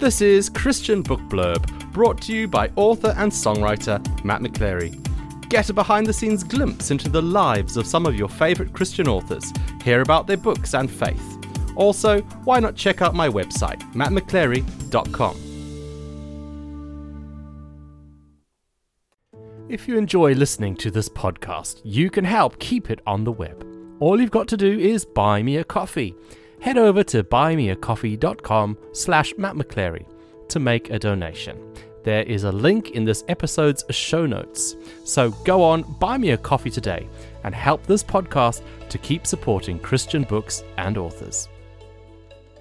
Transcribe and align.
This 0.00 0.22
is 0.22 0.48
Christian 0.48 1.02
Book 1.02 1.20
Blurb, 1.28 1.92
brought 1.92 2.22
to 2.22 2.32
you 2.32 2.48
by 2.48 2.70
author 2.74 3.14
and 3.18 3.30
songwriter 3.30 4.00
Matt 4.24 4.40
McClary. 4.40 4.98
Get 5.50 5.68
a 5.68 5.74
behind 5.74 6.06
the 6.06 6.12
scenes 6.14 6.42
glimpse 6.42 6.90
into 6.90 7.10
the 7.10 7.20
lives 7.20 7.76
of 7.76 7.86
some 7.86 8.06
of 8.06 8.16
your 8.16 8.30
favourite 8.30 8.72
Christian 8.72 9.06
authors, 9.06 9.52
hear 9.84 10.00
about 10.00 10.26
their 10.26 10.38
books 10.38 10.72
and 10.72 10.90
faith. 10.90 11.36
Also, 11.76 12.22
why 12.44 12.60
not 12.60 12.76
check 12.76 13.02
out 13.02 13.14
my 13.14 13.28
website, 13.28 13.78
mattmcclary.com. 13.92 15.36
If 19.68 19.86
you 19.86 19.98
enjoy 19.98 20.32
listening 20.32 20.76
to 20.76 20.90
this 20.90 21.10
podcast, 21.10 21.82
you 21.84 22.08
can 22.08 22.24
help 22.24 22.58
keep 22.58 22.88
it 22.88 23.00
on 23.06 23.24
the 23.24 23.32
web. 23.32 23.66
All 23.98 24.18
you've 24.18 24.30
got 24.30 24.48
to 24.48 24.56
do 24.56 24.78
is 24.78 25.04
buy 25.04 25.42
me 25.42 25.58
a 25.58 25.64
coffee. 25.64 26.14
Head 26.60 26.76
over 26.76 27.02
to 27.04 27.24
buymeacoffee.com 27.24 28.76
slash 28.92 29.32
mattmcclary 29.34 30.04
to 30.48 30.60
make 30.60 30.90
a 30.90 30.98
donation. 30.98 31.58
There 32.02 32.22
is 32.22 32.44
a 32.44 32.52
link 32.52 32.90
in 32.90 33.04
this 33.04 33.24
episode's 33.28 33.84
show 33.90 34.26
notes. 34.26 34.76
So 35.04 35.30
go 35.44 35.62
on, 35.62 35.82
buy 35.98 36.18
me 36.18 36.30
a 36.30 36.36
coffee 36.36 36.70
today 36.70 37.08
and 37.44 37.54
help 37.54 37.86
this 37.86 38.02
podcast 38.02 38.62
to 38.90 38.98
keep 38.98 39.26
supporting 39.26 39.78
Christian 39.78 40.22
books 40.24 40.62
and 40.76 40.98
authors. 40.98 41.48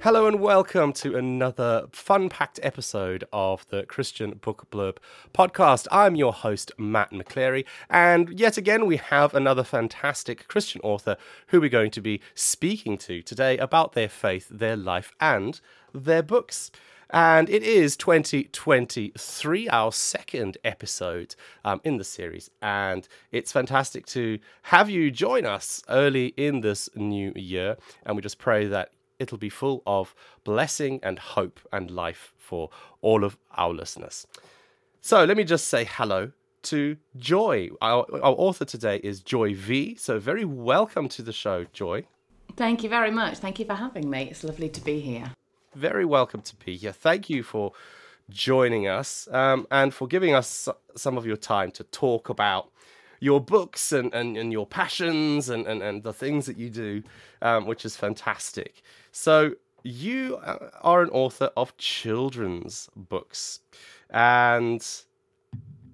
Hello 0.01 0.27
and 0.27 0.39
welcome 0.39 0.93
to 0.93 1.17
another 1.17 1.87
fun 1.91 2.29
packed 2.29 2.57
episode 2.63 3.25
of 3.33 3.67
the 3.67 3.83
Christian 3.83 4.31
Book 4.31 4.67
Blurb 4.71 4.95
podcast. 5.33 5.87
I'm 5.91 6.15
your 6.15 6.31
host, 6.31 6.71
Matt 6.77 7.11
McClary, 7.11 7.65
and 7.89 8.29
yet 8.39 8.57
again 8.57 8.85
we 8.85 8.95
have 8.95 9.35
another 9.35 9.65
fantastic 9.65 10.47
Christian 10.47 10.79
author 10.85 11.17
who 11.47 11.59
we're 11.59 11.69
going 11.69 11.91
to 11.91 11.99
be 11.99 12.21
speaking 12.33 12.97
to 12.99 13.21
today 13.21 13.57
about 13.57 13.91
their 13.91 14.07
faith, 14.07 14.47
their 14.49 14.77
life, 14.77 15.11
and 15.19 15.59
their 15.93 16.23
books. 16.23 16.71
And 17.09 17.49
it 17.49 17.63
is 17.63 17.97
2023, 17.97 19.67
our 19.67 19.91
second 19.91 20.57
episode 20.63 21.35
um, 21.65 21.81
in 21.83 21.97
the 21.97 22.05
series. 22.05 22.49
And 22.61 23.05
it's 23.33 23.51
fantastic 23.51 24.05
to 24.07 24.39
have 24.63 24.89
you 24.89 25.11
join 25.11 25.45
us 25.45 25.83
early 25.89 26.27
in 26.37 26.61
this 26.61 26.87
new 26.95 27.33
year. 27.35 27.75
And 28.05 28.15
we 28.15 28.21
just 28.21 28.37
pray 28.37 28.65
that 28.67 28.91
it'll 29.19 29.37
be 29.37 29.49
full 29.49 29.83
of 29.85 30.15
blessing 30.43 30.99
and 31.03 31.19
hope 31.19 31.59
and 31.71 31.91
life 31.91 32.33
for 32.37 32.69
all 33.01 33.23
of 33.23 33.37
our 33.55 33.73
listeners. 33.73 34.25
So 35.01 35.23
let 35.23 35.37
me 35.37 35.43
just 35.43 35.67
say 35.67 35.87
hello 35.89 36.31
to 36.63 36.97
Joy. 37.17 37.69
Our, 37.81 38.05
our 38.15 38.35
author 38.37 38.65
today 38.65 38.99
is 39.03 39.21
Joy 39.21 39.53
Vee. 39.53 39.95
So 39.95 40.19
very 40.19 40.45
welcome 40.45 41.07
to 41.09 41.21
the 41.21 41.33
show, 41.33 41.65
Joy. 41.71 42.05
Thank 42.55 42.83
you 42.83 42.89
very 42.89 43.11
much. 43.11 43.37
Thank 43.37 43.59
you 43.59 43.65
for 43.65 43.75
having 43.75 44.09
me. 44.09 44.29
It's 44.29 44.43
lovely 44.43 44.69
to 44.69 44.81
be 44.81 44.99
here. 44.99 45.31
Very 45.75 46.05
welcome 46.05 46.41
to 46.41 46.55
be 46.55 46.75
here. 46.75 46.91
Thank 46.91 47.29
you 47.29 47.43
for 47.43 47.73
joining 48.29 48.87
us 48.87 49.27
um, 49.31 49.67
and 49.71 49.93
for 49.93 50.07
giving 50.07 50.33
us 50.33 50.67
some 50.95 51.17
of 51.17 51.25
your 51.25 51.37
time 51.37 51.71
to 51.71 51.83
talk 51.85 52.29
about 52.29 52.69
your 53.19 53.41
books 53.41 53.91
and, 53.91 54.13
and, 54.13 54.37
and 54.37 54.51
your 54.51 54.65
passions 54.65 55.49
and, 55.49 55.67
and, 55.67 55.81
and 55.81 56.03
the 56.03 56.13
things 56.13 56.45
that 56.45 56.57
you 56.57 56.69
do, 56.69 57.03
um, 57.41 57.65
which 57.65 57.85
is 57.85 57.95
fantastic. 57.95 58.81
So, 59.19 59.55
you 59.83 60.37
uh, 60.37 60.69
are 60.81 61.01
an 61.01 61.09
author 61.09 61.51
of 61.57 61.75
children's 61.75 62.89
books, 62.95 63.59
and 64.09 64.81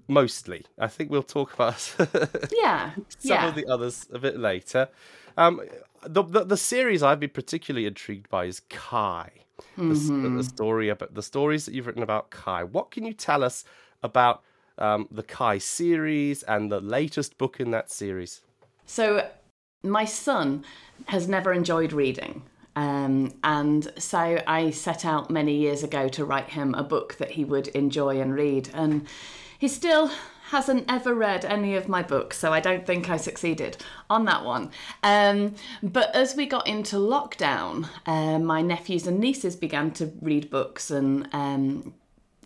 mostly, 0.06 0.64
I 0.78 0.86
think 0.86 1.10
we'll 1.10 1.24
talk 1.24 1.52
about 1.52 1.92
yeah, 2.52 2.92
some 3.18 3.30
yeah. 3.32 3.48
of 3.48 3.56
the 3.56 3.66
others 3.66 4.06
a 4.12 4.20
bit 4.20 4.38
later. 4.38 4.90
Um, 5.36 5.60
the, 6.04 6.22
the, 6.22 6.44
the 6.44 6.56
series 6.56 7.02
I've 7.02 7.18
been 7.18 7.30
particularly 7.30 7.88
intrigued 7.88 8.30
by 8.30 8.44
is 8.44 8.60
Kai. 8.70 9.32
Mm-hmm. 9.76 10.22
The, 10.22 10.28
the, 10.28 10.44
story 10.44 10.88
about 10.88 11.14
the 11.14 11.22
stories 11.22 11.66
that 11.66 11.74
you've 11.74 11.88
written 11.88 12.04
about 12.04 12.30
Kai. 12.30 12.62
What 12.62 12.92
can 12.92 13.04
you 13.04 13.12
tell 13.12 13.42
us 13.42 13.64
about 14.04 14.44
um, 14.78 15.08
the 15.10 15.24
Kai 15.24 15.58
series 15.58 16.44
and 16.44 16.70
the 16.70 16.80
latest 16.80 17.38
book 17.38 17.58
in 17.58 17.72
that 17.72 17.90
series? 17.90 18.42
So, 18.84 19.28
my 19.82 20.04
son 20.04 20.64
has 21.06 21.26
never 21.26 21.52
enjoyed 21.52 21.92
reading. 21.92 22.44
Um, 22.76 23.32
and 23.42 23.90
so 23.98 24.40
I 24.46 24.70
set 24.70 25.04
out 25.04 25.30
many 25.30 25.56
years 25.56 25.82
ago 25.82 26.08
to 26.08 26.24
write 26.24 26.50
him 26.50 26.74
a 26.74 26.84
book 26.84 27.16
that 27.16 27.32
he 27.32 27.44
would 27.44 27.68
enjoy 27.68 28.20
and 28.20 28.34
read. 28.34 28.68
And 28.74 29.08
he 29.58 29.66
still 29.66 30.10
hasn't 30.50 30.84
ever 30.88 31.12
read 31.12 31.44
any 31.44 31.74
of 31.74 31.88
my 31.88 32.02
books, 32.02 32.38
so 32.38 32.52
I 32.52 32.60
don't 32.60 32.86
think 32.86 33.10
I 33.10 33.16
succeeded 33.16 33.78
on 34.08 34.26
that 34.26 34.44
one. 34.44 34.70
Um, 35.02 35.56
but 35.82 36.14
as 36.14 36.36
we 36.36 36.46
got 36.46 36.68
into 36.68 36.96
lockdown, 36.96 37.88
uh, 38.06 38.38
my 38.38 38.62
nephews 38.62 39.06
and 39.06 39.18
nieces 39.18 39.56
began 39.56 39.90
to 39.92 40.12
read 40.20 40.50
books 40.50 40.90
and 40.90 41.28
um, 41.32 41.94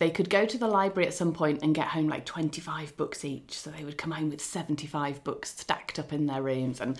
they 0.01 0.09
could 0.09 0.31
go 0.31 0.47
to 0.47 0.57
the 0.57 0.67
library 0.67 1.05
at 1.05 1.13
some 1.13 1.31
point 1.31 1.59
and 1.61 1.75
get 1.75 1.89
home 1.89 2.07
like 2.07 2.25
25 2.25 2.97
books 2.97 3.23
each. 3.23 3.55
So 3.55 3.69
they 3.69 3.83
would 3.83 3.99
come 3.99 4.09
home 4.09 4.31
with 4.31 4.41
75 4.41 5.23
books 5.23 5.51
stacked 5.59 5.99
up 5.99 6.11
in 6.11 6.25
their 6.25 6.41
rooms. 6.41 6.81
And 6.81 6.97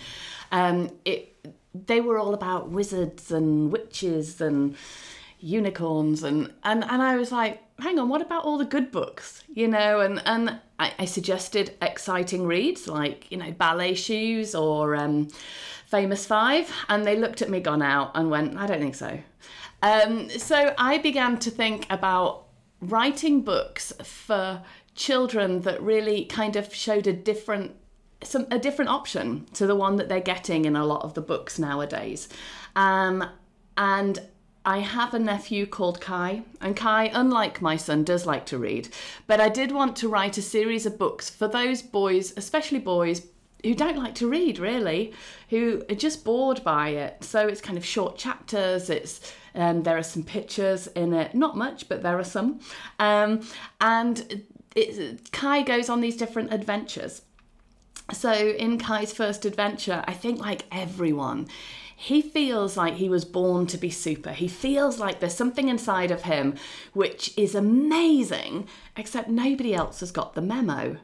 um, 0.51 0.91
it, 1.03 1.35
they 1.73 1.99
were 1.99 2.19
all 2.19 2.35
about 2.35 2.69
wizards 2.69 3.31
and 3.31 3.71
witches 3.71 4.39
and 4.39 4.75
unicorns. 5.39 6.21
And, 6.21 6.53
and, 6.63 6.83
and 6.83 7.01
I 7.01 7.15
was 7.15 7.31
like, 7.31 7.63
hang 7.79 7.97
on, 7.97 8.07
what 8.07 8.21
about 8.21 8.43
all 8.43 8.59
the 8.59 8.65
good 8.65 8.91
books? 8.91 9.43
You 9.51 9.67
know, 9.67 10.01
and, 10.01 10.21
and 10.27 10.59
I, 10.77 10.93
I 10.99 11.05
suggested 11.05 11.75
exciting 11.81 12.45
reads 12.45 12.87
like, 12.87 13.31
you 13.31 13.37
know, 13.37 13.51
ballet 13.51 13.95
shoes 13.95 14.53
or 14.53 14.95
um, 14.95 15.29
Famous 15.87 16.27
Five. 16.27 16.71
And 16.87 17.03
they 17.03 17.17
looked 17.17 17.41
at 17.41 17.49
me, 17.49 17.61
gone 17.61 17.81
out, 17.81 18.11
and 18.13 18.29
went, 18.29 18.57
I 18.57 18.67
don't 18.67 18.79
think 18.79 18.93
so. 18.93 19.17
Um, 19.81 20.29
so 20.29 20.75
I 20.77 20.99
began 20.99 21.39
to 21.39 21.49
think 21.49 21.87
about 21.89 22.45
writing 22.81 23.41
books 23.41 23.93
for 24.03 24.63
children 24.95 25.61
that 25.61 25.81
really 25.81 26.25
kind 26.25 26.55
of 26.55 26.73
showed 26.73 27.07
a 27.07 27.13
different 27.13 27.75
some 28.23 28.45
a 28.51 28.59
different 28.59 28.89
option 28.89 29.45
to 29.53 29.65
the 29.65 29.75
one 29.75 29.95
that 29.95 30.09
they're 30.09 30.19
getting 30.19 30.65
in 30.65 30.75
a 30.75 30.85
lot 30.85 31.03
of 31.03 31.13
the 31.13 31.21
books 31.21 31.57
nowadays. 31.57 32.29
Um, 32.75 33.23
and 33.77 34.19
I 34.63 34.79
have 34.79 35.15
a 35.15 35.19
nephew 35.19 35.65
called 35.65 35.99
Kai, 35.99 36.43
and 36.59 36.77
Kai, 36.77 37.09
unlike 37.13 37.63
my 37.63 37.77
son, 37.77 38.03
does 38.03 38.27
like 38.27 38.45
to 38.47 38.59
read. 38.59 38.89
But 39.25 39.41
I 39.41 39.49
did 39.49 39.71
want 39.71 39.95
to 39.97 40.07
write 40.07 40.37
a 40.37 40.41
series 40.43 40.85
of 40.85 40.99
books 40.99 41.31
for 41.31 41.47
those 41.47 41.81
boys, 41.81 42.31
especially 42.37 42.77
boys 42.77 43.21
who 43.63 43.75
don't 43.75 43.97
like 43.97 44.15
to 44.15 44.27
read 44.27 44.59
really, 44.59 45.13
who 45.49 45.83
are 45.89 45.95
just 45.95 46.23
bored 46.23 46.63
by 46.63 46.89
it. 46.89 47.23
So 47.23 47.47
it's 47.47 47.61
kind 47.61 47.77
of 47.77 47.85
short 47.85 48.17
chapters. 48.17 48.89
It's 48.89 49.33
um, 49.53 49.83
there 49.83 49.97
are 49.97 50.03
some 50.03 50.23
pictures 50.23 50.87
in 50.87 51.13
it, 51.13 51.35
not 51.35 51.57
much, 51.57 51.89
but 51.89 52.01
there 52.03 52.17
are 52.17 52.23
some. 52.23 52.59
Um, 52.99 53.41
and 53.79 54.43
it, 54.75 55.31
Kai 55.31 55.61
goes 55.61 55.89
on 55.89 56.01
these 56.01 56.17
different 56.17 56.53
adventures. 56.53 57.21
So 58.13 58.31
in 58.33 58.77
Kai's 58.77 59.13
first 59.13 59.45
adventure, 59.45 60.03
I 60.07 60.13
think 60.13 60.39
like 60.39 60.65
everyone, 60.71 61.47
he 61.95 62.21
feels 62.21 62.75
like 62.75 62.95
he 62.95 63.09
was 63.09 63.25
born 63.25 63.67
to 63.67 63.77
be 63.77 63.91
super. 63.91 64.31
He 64.31 64.47
feels 64.47 64.99
like 64.99 65.19
there's 65.19 65.35
something 65.35 65.69
inside 65.69 66.11
of 66.11 66.23
him 66.23 66.55
which 66.93 67.31
is 67.37 67.53
amazing, 67.53 68.67
except 68.97 69.29
nobody 69.29 69.75
else 69.75 69.99
has 69.99 70.11
got 70.11 70.33
the 70.33 70.41
memo. 70.41 70.97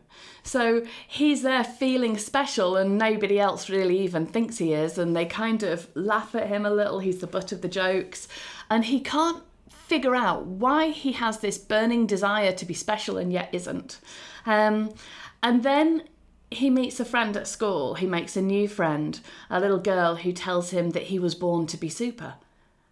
So 0.48 0.86
he's 1.06 1.42
there 1.42 1.64
feeling 1.64 2.18
special, 2.18 2.78
and 2.78 2.98
nobody 2.98 3.40
else 3.40 3.70
really 3.70 4.00
even 4.00 4.26
thinks 4.26 4.58
he 4.58 4.74
is, 4.74 4.98
and 4.98 5.16
they 5.16 5.26
kind 5.26 5.62
of 5.62 5.90
laugh 5.94 6.34
at 6.36 6.48
him 6.48 6.66
a 6.66 6.72
little. 6.72 7.00
He's 7.00 7.20
the 7.20 7.28
butt 7.28 7.52
of 7.52 7.62
the 7.62 7.68
jokes, 7.68 8.28
and 8.70 8.86
he 8.86 9.02
can't 9.02 9.44
figure 9.70 10.16
out 10.16 10.46
why 10.46 10.90
he 10.90 11.14
has 11.14 11.40
this 11.40 11.58
burning 11.58 12.06
desire 12.06 12.52
to 12.52 12.66
be 12.66 12.74
special 12.74 13.18
and 13.18 13.32
yet 13.32 13.50
isn't. 13.54 14.00
Um, 14.46 14.94
and 15.42 15.64
then 15.64 16.04
he 16.52 16.70
meets 16.70 17.00
a 17.00 17.06
friend 17.06 17.36
at 17.38 17.48
school. 17.48 17.96
He 17.96 18.06
makes 18.06 18.36
a 18.36 18.42
new 18.42 18.68
friend, 18.68 19.20
a 19.50 19.60
little 19.60 19.80
girl 19.80 20.16
who 20.16 20.32
tells 20.32 20.72
him 20.72 20.92
that 20.92 21.04
he 21.04 21.20
was 21.20 21.36
born 21.36 21.68
to 21.68 21.78
be 21.78 21.90
super. 21.90 22.36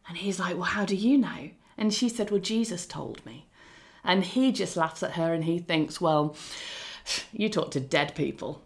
And 0.07 0.17
he's 0.17 0.39
like, 0.39 0.55
Well, 0.55 0.63
how 0.63 0.85
do 0.85 0.95
you 0.95 1.17
know? 1.17 1.49
And 1.77 1.93
she 1.93 2.09
said, 2.09 2.31
Well, 2.31 2.39
Jesus 2.39 2.85
told 2.85 3.25
me. 3.25 3.45
And 4.03 4.23
he 4.23 4.51
just 4.51 4.77
laughs 4.77 5.03
at 5.03 5.13
her 5.13 5.33
and 5.33 5.45
he 5.45 5.59
thinks, 5.59 5.99
Well, 5.99 6.35
you 7.31 7.49
talk 7.49 7.71
to 7.71 7.79
dead 7.79 8.15
people. 8.15 8.61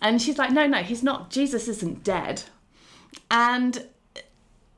And 0.00 0.20
she's 0.20 0.38
like, 0.38 0.50
No, 0.50 0.66
no, 0.66 0.78
he's 0.78 1.02
not. 1.02 1.30
Jesus 1.30 1.68
isn't 1.68 2.04
dead. 2.04 2.42
And 3.30 3.86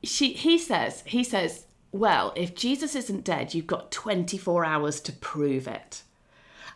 she 0.03 0.33
he 0.33 0.57
says, 0.57 1.03
he 1.05 1.23
says, 1.23 1.65
Well, 1.91 2.33
if 2.35 2.55
Jesus 2.55 2.95
isn't 2.95 3.23
dead, 3.23 3.53
you've 3.53 3.67
got 3.67 3.91
24 3.91 4.65
hours 4.65 4.99
to 5.01 5.11
prove 5.11 5.67
it 5.67 6.03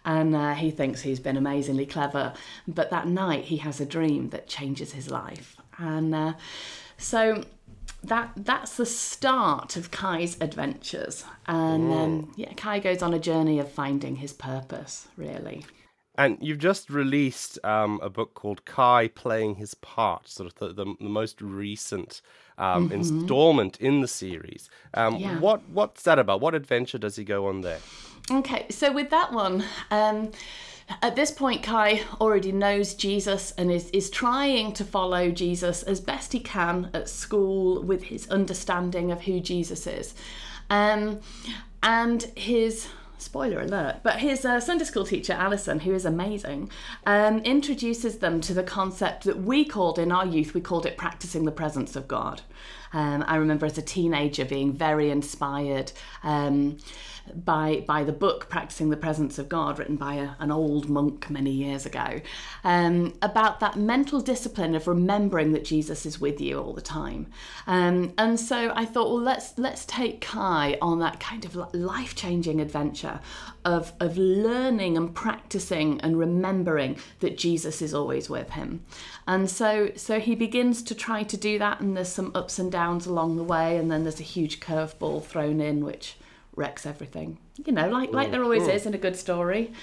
and 0.05 0.35
uh, 0.35 0.53
he 0.53 0.71
thinks 0.71 1.01
he's 1.01 1.19
been 1.19 1.37
amazingly 1.37 1.85
clever. 1.85 2.33
But 2.67 2.89
that 2.89 3.07
night, 3.07 3.45
he 3.45 3.57
has 3.57 3.79
a 3.79 3.85
dream 3.85 4.29
that 4.29 4.47
changes 4.47 4.93
his 4.93 5.11
life, 5.11 5.57
and 5.77 6.13
uh, 6.15 6.33
so 6.97 7.43
that 8.03 8.31
that's 8.35 8.77
the 8.77 8.85
start 8.85 9.75
of 9.75 9.91
Kai's 9.91 10.37
adventures. 10.41 11.23
And 11.45 11.91
um, 11.91 12.33
yeah, 12.35 12.53
Kai 12.53 12.79
goes 12.79 13.01
on 13.01 13.13
a 13.13 13.19
journey 13.19 13.59
of 13.59 13.71
finding 13.71 14.17
his 14.17 14.33
purpose, 14.33 15.07
really. 15.17 15.65
And 16.21 16.37
you've 16.39 16.59
just 16.59 16.89
released 16.91 17.57
um, 17.65 17.99
a 18.03 18.09
book 18.09 18.35
called 18.35 18.63
Kai 18.65 19.07
Playing 19.07 19.55
His 19.55 19.73
Part, 19.73 20.27
sort 20.29 20.47
of 20.49 20.55
the, 20.59 20.67
the, 20.83 20.93
the 20.99 21.09
most 21.09 21.41
recent 21.41 22.21
um, 22.57 22.83
Mm-hmm. 22.83 22.93
installment 22.93 23.77
in 23.79 24.01
the 24.01 24.07
series. 24.07 24.69
Um, 24.93 25.19
Yeah. 25.19 25.39
What 25.39 25.59
what's 25.69 26.03
that 26.03 26.19
about? 26.19 26.39
What 26.39 26.53
adventure 26.53 26.99
does 26.99 27.15
he 27.15 27.23
go 27.23 27.47
on 27.47 27.61
there? 27.61 27.79
Okay, 28.29 28.67
so 28.69 28.91
with 28.91 29.09
that 29.09 29.33
one, 29.33 29.63
um, 29.89 30.31
at 31.01 31.15
this 31.15 31.31
point, 31.31 31.63
Kai 31.63 32.01
already 32.19 32.51
knows 32.51 32.93
Jesus 32.93 33.51
and 33.57 33.71
is, 33.71 33.89
is 33.89 34.09
trying 34.11 34.73
to 34.73 34.83
follow 34.85 35.31
Jesus 35.31 35.81
as 35.83 35.99
best 35.99 36.33
he 36.33 36.39
can 36.39 36.91
at 36.93 37.09
school 37.09 37.81
with 37.81 38.03
his 38.03 38.27
understanding 38.29 39.11
of 39.11 39.21
who 39.21 39.39
Jesus 39.39 39.87
is. 39.87 40.13
Um, 40.69 41.19
and 41.81 42.21
his 42.35 42.87
spoiler 43.21 43.61
alert, 43.61 43.97
but 44.03 44.19
his 44.19 44.45
uh, 44.45 44.59
Sunday 44.59 44.85
school 44.85 45.05
teacher, 45.05 45.33
Alison, 45.33 45.79
who 45.79 45.93
is 45.93 46.05
amazing, 46.05 46.69
um, 47.05 47.39
introduces 47.39 48.19
them 48.19 48.41
to 48.41 48.53
the 48.53 48.63
concept 48.63 49.23
that 49.23 49.41
we 49.41 49.65
called 49.65 49.99
in 49.99 50.11
our 50.11 50.25
youth, 50.25 50.53
we 50.53 50.61
called 50.61 50.85
it 50.85 50.97
practicing 50.97 51.45
the 51.45 51.51
presence 51.51 51.95
of 51.95 52.07
God. 52.07 52.41
Um, 52.93 53.23
I 53.27 53.35
remember 53.35 53.65
as 53.65 53.77
a 53.77 53.81
teenager 53.81 54.45
being 54.45 54.73
very 54.73 55.09
inspired 55.09 55.91
um, 56.23 56.77
by 57.35 57.83
by 57.87 58.03
the 58.03 58.11
book 58.11 58.49
"Practicing 58.49 58.89
the 58.89 58.97
Presence 58.97 59.39
of 59.39 59.47
God," 59.47 59.79
written 59.79 59.95
by 59.95 60.15
a, 60.15 60.31
an 60.39 60.51
old 60.51 60.89
monk 60.89 61.29
many 61.29 61.51
years 61.51 61.85
ago, 61.85 62.21
um, 62.63 63.13
about 63.21 63.59
that 63.59 63.77
mental 63.77 64.21
discipline 64.21 64.75
of 64.75 64.87
remembering 64.87 65.51
that 65.53 65.63
Jesus 65.63 66.05
is 66.05 66.19
with 66.19 66.41
you 66.41 66.59
all 66.59 66.73
the 66.73 66.81
time. 66.81 67.27
Um, 67.67 68.13
and 68.17 68.39
so 68.39 68.73
I 68.75 68.85
thought, 68.85 69.09
well, 69.09 69.21
let's 69.21 69.57
let's 69.57 69.85
take 69.85 70.21
Kai 70.21 70.77
on 70.81 70.99
that 70.99 71.19
kind 71.19 71.45
of 71.45 71.55
life 71.73 72.15
changing 72.15 72.59
adventure 72.59 73.19
of 73.65 73.93
of 73.99 74.17
learning 74.17 74.97
and 74.97 75.13
practicing 75.13 75.99
and 76.01 76.17
remembering 76.17 76.97
that 77.19 77.37
Jesus 77.37 77.81
is 77.81 77.93
always 77.93 78.29
with 78.29 78.51
him. 78.51 78.83
And 79.27 79.49
so 79.49 79.91
so 79.95 80.19
he 80.19 80.35
begins 80.35 80.81
to 80.83 80.95
try 80.95 81.23
to 81.23 81.37
do 81.37 81.59
that, 81.59 81.79
and 81.79 81.95
there's 81.95 82.09
some 82.09 82.31
ups 82.35 82.59
and 82.59 82.71
downs 82.71 83.05
along 83.05 83.37
the 83.37 83.43
way, 83.43 83.77
and 83.77 83.91
then 83.91 84.03
there's 84.03 84.19
a 84.19 84.23
huge 84.23 84.59
curveball 84.59 85.23
thrown 85.23 85.61
in, 85.61 85.85
which 85.85 86.17
wrecks 86.55 86.85
everything. 86.85 87.37
You 87.65 87.73
know, 87.73 87.89
like 87.89 88.11
like 88.11 88.31
there 88.31 88.43
always 88.43 88.67
is 88.67 88.85
in 88.85 88.93
a 88.93 88.97
good 88.97 89.15
story. 89.15 89.73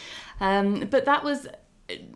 Um, 0.41 0.89
but 0.91 1.05
that 1.05 1.25
was 1.25 1.47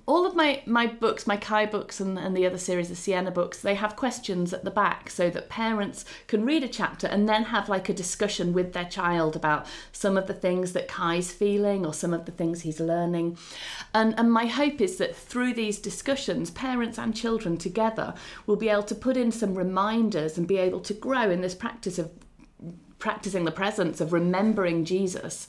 all 0.06 0.26
of 0.26 0.34
my 0.34 0.62
my 0.66 0.86
books, 0.86 1.26
my 1.26 1.36
Kai 1.36 1.64
books 1.64 1.98
and, 1.98 2.18
and 2.18 2.36
the 2.36 2.46
other 2.46 2.58
series, 2.58 2.88
the 2.88 2.96
Sienna 2.96 3.30
books, 3.30 3.60
they 3.60 3.74
have 3.74 3.96
questions 3.96 4.52
at 4.52 4.64
the 4.64 4.70
back 4.70 5.08
so 5.08 5.30
that 5.30 5.48
parents 5.48 6.04
can 6.26 6.44
read 6.44 6.62
a 6.62 6.68
chapter 6.68 7.06
and 7.06 7.28
then 7.28 7.44
have 7.44 7.68
like 7.68 7.88
a 7.88 7.94
discussion 7.94 8.52
with 8.52 8.72
their 8.72 8.84
child 8.84 9.34
about 9.34 9.66
some 9.90 10.18
of 10.18 10.26
the 10.26 10.34
things 10.34 10.72
that 10.72 10.88
Kai's 10.88 11.32
feeling 11.32 11.86
or 11.86 11.94
some 11.94 12.12
of 12.12 12.26
the 12.26 12.32
things 12.32 12.62
he's 12.62 12.80
learning. 12.80 13.38
And 13.94 14.14
and 14.18 14.30
my 14.30 14.46
hope 14.46 14.80
is 14.80 14.98
that 14.98 15.16
through 15.16 15.54
these 15.54 15.78
discussions, 15.78 16.50
parents 16.50 16.98
and 16.98 17.16
children 17.16 17.56
together 17.56 18.14
will 18.46 18.56
be 18.56 18.68
able 18.68 18.82
to 18.84 18.94
put 18.94 19.16
in 19.16 19.32
some 19.32 19.54
reminders 19.54 20.36
and 20.36 20.46
be 20.46 20.58
able 20.58 20.80
to 20.80 20.94
grow 20.94 21.30
in 21.30 21.40
this 21.40 21.54
practice 21.54 21.98
of 21.98 22.10
practicing 22.98 23.44
the 23.44 23.50
presence 23.50 24.00
of 24.00 24.12
remembering 24.12 24.84
Jesus 24.84 25.48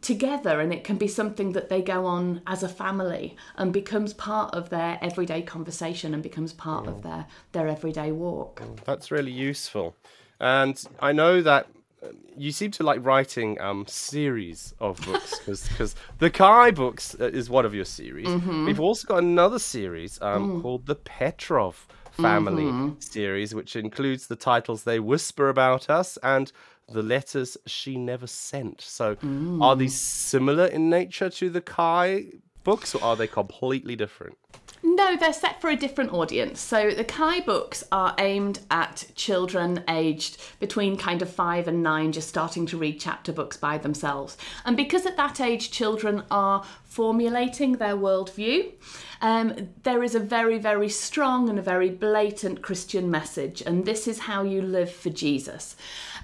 together 0.00 0.60
and 0.60 0.72
it 0.72 0.84
can 0.84 0.96
be 0.96 1.08
something 1.08 1.52
that 1.52 1.68
they 1.68 1.82
go 1.82 2.06
on 2.06 2.40
as 2.46 2.62
a 2.62 2.68
family 2.68 3.36
and 3.56 3.72
becomes 3.72 4.12
part 4.14 4.54
of 4.54 4.70
their 4.70 4.98
everyday 5.02 5.42
conversation 5.42 6.14
and 6.14 6.22
becomes 6.22 6.52
part 6.52 6.86
of 6.86 7.02
their 7.02 7.26
their 7.52 7.68
everyday 7.68 8.12
walk. 8.12 8.62
That's 8.84 9.10
really 9.10 9.32
useful. 9.32 9.96
And 10.40 10.82
I 11.00 11.12
know 11.12 11.42
that 11.42 11.66
uh, 12.00 12.08
you 12.36 12.52
seem 12.52 12.70
to 12.70 12.84
like 12.84 13.04
writing 13.04 13.60
um, 13.60 13.86
series 13.88 14.72
of 14.78 15.00
books 15.04 15.38
because 15.68 15.96
the 16.18 16.30
Kai 16.30 16.70
books 16.70 17.16
uh, 17.18 17.24
is 17.24 17.50
one 17.50 17.66
of 17.66 17.74
your 17.74 17.84
series. 17.84 18.28
We've 18.66 18.80
also 18.80 19.08
got 19.08 19.18
another 19.18 19.58
series 19.58 20.20
um, 20.22 20.62
called 20.62 20.86
the 20.86 20.94
Petrov 20.94 21.88
Family 22.12 22.94
series, 22.98 23.54
which 23.54 23.76
includes 23.76 24.26
the 24.26 24.36
titles 24.36 24.82
They 24.84 24.98
Whisper 24.98 25.48
About 25.48 25.88
Us 25.88 26.18
and 26.22 26.50
The 26.90 27.02
Letters 27.02 27.56
She 27.66 27.96
Never 27.96 28.26
Sent. 28.26 28.80
So 28.80 29.16
are 29.60 29.76
these 29.76 29.98
similar 29.98 30.66
in 30.66 30.88
nature 30.90 31.30
to 31.30 31.50
the 31.50 31.60
Kai 31.60 32.26
books 32.64 32.94
or 32.94 33.02
are 33.02 33.16
they 33.16 33.26
completely 33.26 33.96
different? 33.96 34.36
No, 34.82 35.16
they're 35.16 35.32
set 35.32 35.60
for 35.60 35.70
a 35.70 35.76
different 35.76 36.12
audience. 36.12 36.60
So 36.60 36.90
the 36.90 37.04
Kai 37.04 37.40
books 37.40 37.82
are 37.90 38.14
aimed 38.18 38.60
at 38.70 39.06
children 39.16 39.82
aged 39.88 40.38
between 40.60 40.96
kind 40.96 41.20
of 41.20 41.28
five 41.28 41.66
and 41.66 41.82
nine, 41.82 42.12
just 42.12 42.28
starting 42.28 42.64
to 42.66 42.78
read 42.78 43.00
chapter 43.00 43.32
books 43.32 43.56
by 43.56 43.78
themselves. 43.78 44.36
And 44.64 44.76
because 44.76 45.04
at 45.04 45.16
that 45.16 45.40
age 45.40 45.70
children 45.70 46.22
are 46.30 46.64
formulating 46.84 47.72
their 47.72 47.96
worldview, 47.96 48.72
um, 49.20 49.70
there 49.82 50.04
is 50.04 50.14
a 50.14 50.20
very, 50.20 50.58
very 50.58 50.88
strong 50.88 51.48
and 51.48 51.58
a 51.58 51.62
very 51.62 51.90
blatant 51.90 52.62
Christian 52.62 53.10
message. 53.10 53.62
And 53.62 53.84
this 53.84 54.06
is 54.06 54.20
how 54.20 54.42
you 54.42 54.62
live 54.62 54.92
for 54.92 55.10
Jesus. 55.10 55.74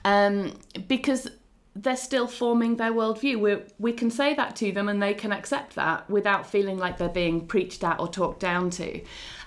Um, 0.04 0.58
because 0.86 1.28
they're 1.76 1.96
still 1.96 2.26
forming 2.26 2.76
their 2.76 2.92
worldview. 2.92 3.40
We 3.40 3.56
we 3.78 3.92
can 3.92 4.10
say 4.10 4.34
that 4.34 4.54
to 4.56 4.70
them 4.70 4.88
and 4.88 5.02
they 5.02 5.14
can 5.14 5.32
accept 5.32 5.74
that 5.74 6.08
without 6.08 6.48
feeling 6.48 6.78
like 6.78 6.98
they're 6.98 7.08
being 7.08 7.46
preached 7.46 7.82
at 7.82 7.98
or 7.98 8.08
talked 8.08 8.40
down 8.40 8.70
to. 8.70 9.00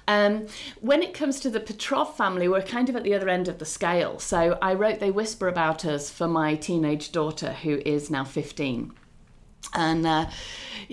Um, 0.10 0.48
when 0.80 1.04
it 1.04 1.14
comes 1.14 1.40
to 1.42 1.50
the 1.50 1.60
Petrov 1.60 2.16
family, 2.16 2.48
we're 2.48 2.62
kind 2.62 2.88
of 2.88 2.96
at 2.96 3.04
the 3.04 3.14
other 3.14 3.28
end 3.28 3.48
of 3.48 3.60
the 3.60 3.66
scale. 3.66 4.20
So 4.20 4.58
I 4.62 4.74
wrote 4.74 5.00
They 5.00 5.12
Whisper 5.12 5.48
About 5.48 5.84
Us 5.84 6.10
for 6.10 6.28
my 6.28 6.56
teenage 6.56 7.12
daughter, 7.12 7.54
who 7.54 7.82
is 7.86 8.10
now 8.10 8.24
15 8.24 8.94
and 9.74 10.06
uh, 10.06 10.30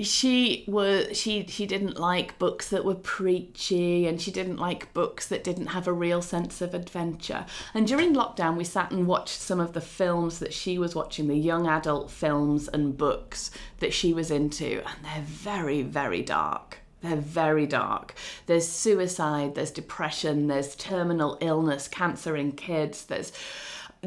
she 0.02 0.64
was 0.66 1.16
she 1.16 1.46
she 1.46 1.66
didn't 1.66 1.98
like 1.98 2.38
books 2.38 2.68
that 2.70 2.84
were 2.84 2.94
preachy 2.94 4.06
and 4.06 4.20
she 4.20 4.30
didn't 4.30 4.56
like 4.56 4.92
books 4.92 5.28
that 5.28 5.44
didn't 5.44 5.68
have 5.68 5.86
a 5.86 5.92
real 5.92 6.20
sense 6.20 6.60
of 6.60 6.74
adventure. 6.74 7.46
And 7.72 7.86
during 7.86 8.14
lockdown 8.14 8.56
we 8.56 8.64
sat 8.64 8.90
and 8.90 9.06
watched 9.06 9.40
some 9.40 9.60
of 9.60 9.72
the 9.72 9.80
films 9.80 10.38
that 10.40 10.52
she 10.52 10.78
was 10.78 10.94
watching 10.94 11.28
the 11.28 11.38
young 11.38 11.66
adult 11.66 12.10
films 12.10 12.68
and 12.68 12.96
books 12.96 13.50
that 13.78 13.94
she 13.94 14.12
was 14.12 14.30
into. 14.30 14.82
And 14.86 15.04
they're 15.04 15.22
very 15.22 15.82
very 15.82 16.22
dark. 16.22 16.78
They're 17.02 17.16
very 17.16 17.66
dark. 17.66 18.14
There's 18.46 18.66
suicide, 18.66 19.54
there's 19.54 19.70
depression, 19.70 20.46
there's 20.46 20.74
terminal 20.74 21.36
illness, 21.42 21.86
cancer 21.86 22.34
in 22.34 22.52
kids, 22.52 23.04
there's 23.04 23.30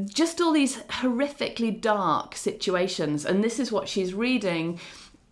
just 0.06 0.42
all 0.42 0.52
these 0.52 0.78
horrifically 0.84 1.80
dark 1.80 2.36
situations. 2.36 3.26
And 3.26 3.44
this 3.44 3.60
is 3.60 3.72
what 3.72 3.88
she's 3.88 4.14
reading 4.14 4.80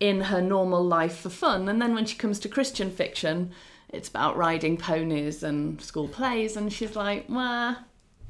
in 0.00 0.22
her 0.22 0.42
normal 0.42 0.84
life 0.84 1.16
for 1.16 1.30
fun. 1.30 1.68
And 1.68 1.80
then 1.80 1.94
when 1.94 2.06
she 2.06 2.16
comes 2.16 2.38
to 2.40 2.48
Christian 2.48 2.90
fiction, 2.90 3.52
it's 3.88 4.08
about 4.08 4.36
riding 4.36 4.76
ponies 4.76 5.42
and 5.42 5.80
school 5.80 6.08
plays. 6.08 6.56
And 6.56 6.72
she's 6.72 6.96
like, 6.96 7.26
well, 7.28 7.78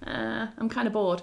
uh, 0.07 0.47
I'm 0.59 0.69
kind 0.69 0.87
of 0.87 0.93
bored. 0.93 1.23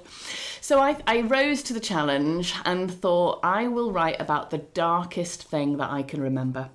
So 0.59 0.79
I, 0.79 0.97
I 1.07 1.21
rose 1.21 1.63
to 1.63 1.73
the 1.73 1.79
challenge 1.79 2.53
and 2.65 2.91
thought, 2.91 3.39
I 3.43 3.67
will 3.67 3.91
write 3.91 4.19
about 4.19 4.49
the 4.49 4.57
darkest 4.57 5.43
thing 5.43 5.77
that 5.77 5.91
I 5.91 6.03
can 6.03 6.21
remember. 6.21 6.69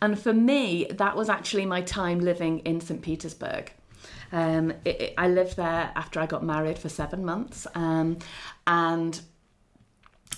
And 0.00 0.18
for 0.18 0.32
me, 0.32 0.86
that 0.90 1.16
was 1.16 1.28
actually 1.28 1.66
my 1.66 1.82
time 1.82 2.20
living 2.20 2.60
in 2.60 2.80
St. 2.80 3.02
Petersburg. 3.02 3.72
Um, 4.32 4.70
it, 4.84 5.00
it, 5.00 5.14
I 5.18 5.28
lived 5.28 5.56
there 5.56 5.92
after 5.94 6.18
I 6.18 6.26
got 6.26 6.42
married 6.42 6.78
for 6.78 6.88
seven 6.88 7.24
months, 7.24 7.66
um, 7.74 8.18
and 8.66 9.20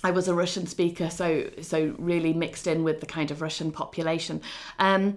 I 0.04 0.10
was 0.10 0.28
a 0.28 0.34
Russian 0.34 0.66
speaker, 0.66 1.08
so 1.08 1.48
so 1.62 1.94
really 1.98 2.34
mixed 2.34 2.66
in 2.66 2.84
with 2.84 3.00
the 3.00 3.06
kind 3.06 3.30
of 3.30 3.40
Russian 3.40 3.72
population. 3.72 4.42
Um, 4.78 5.16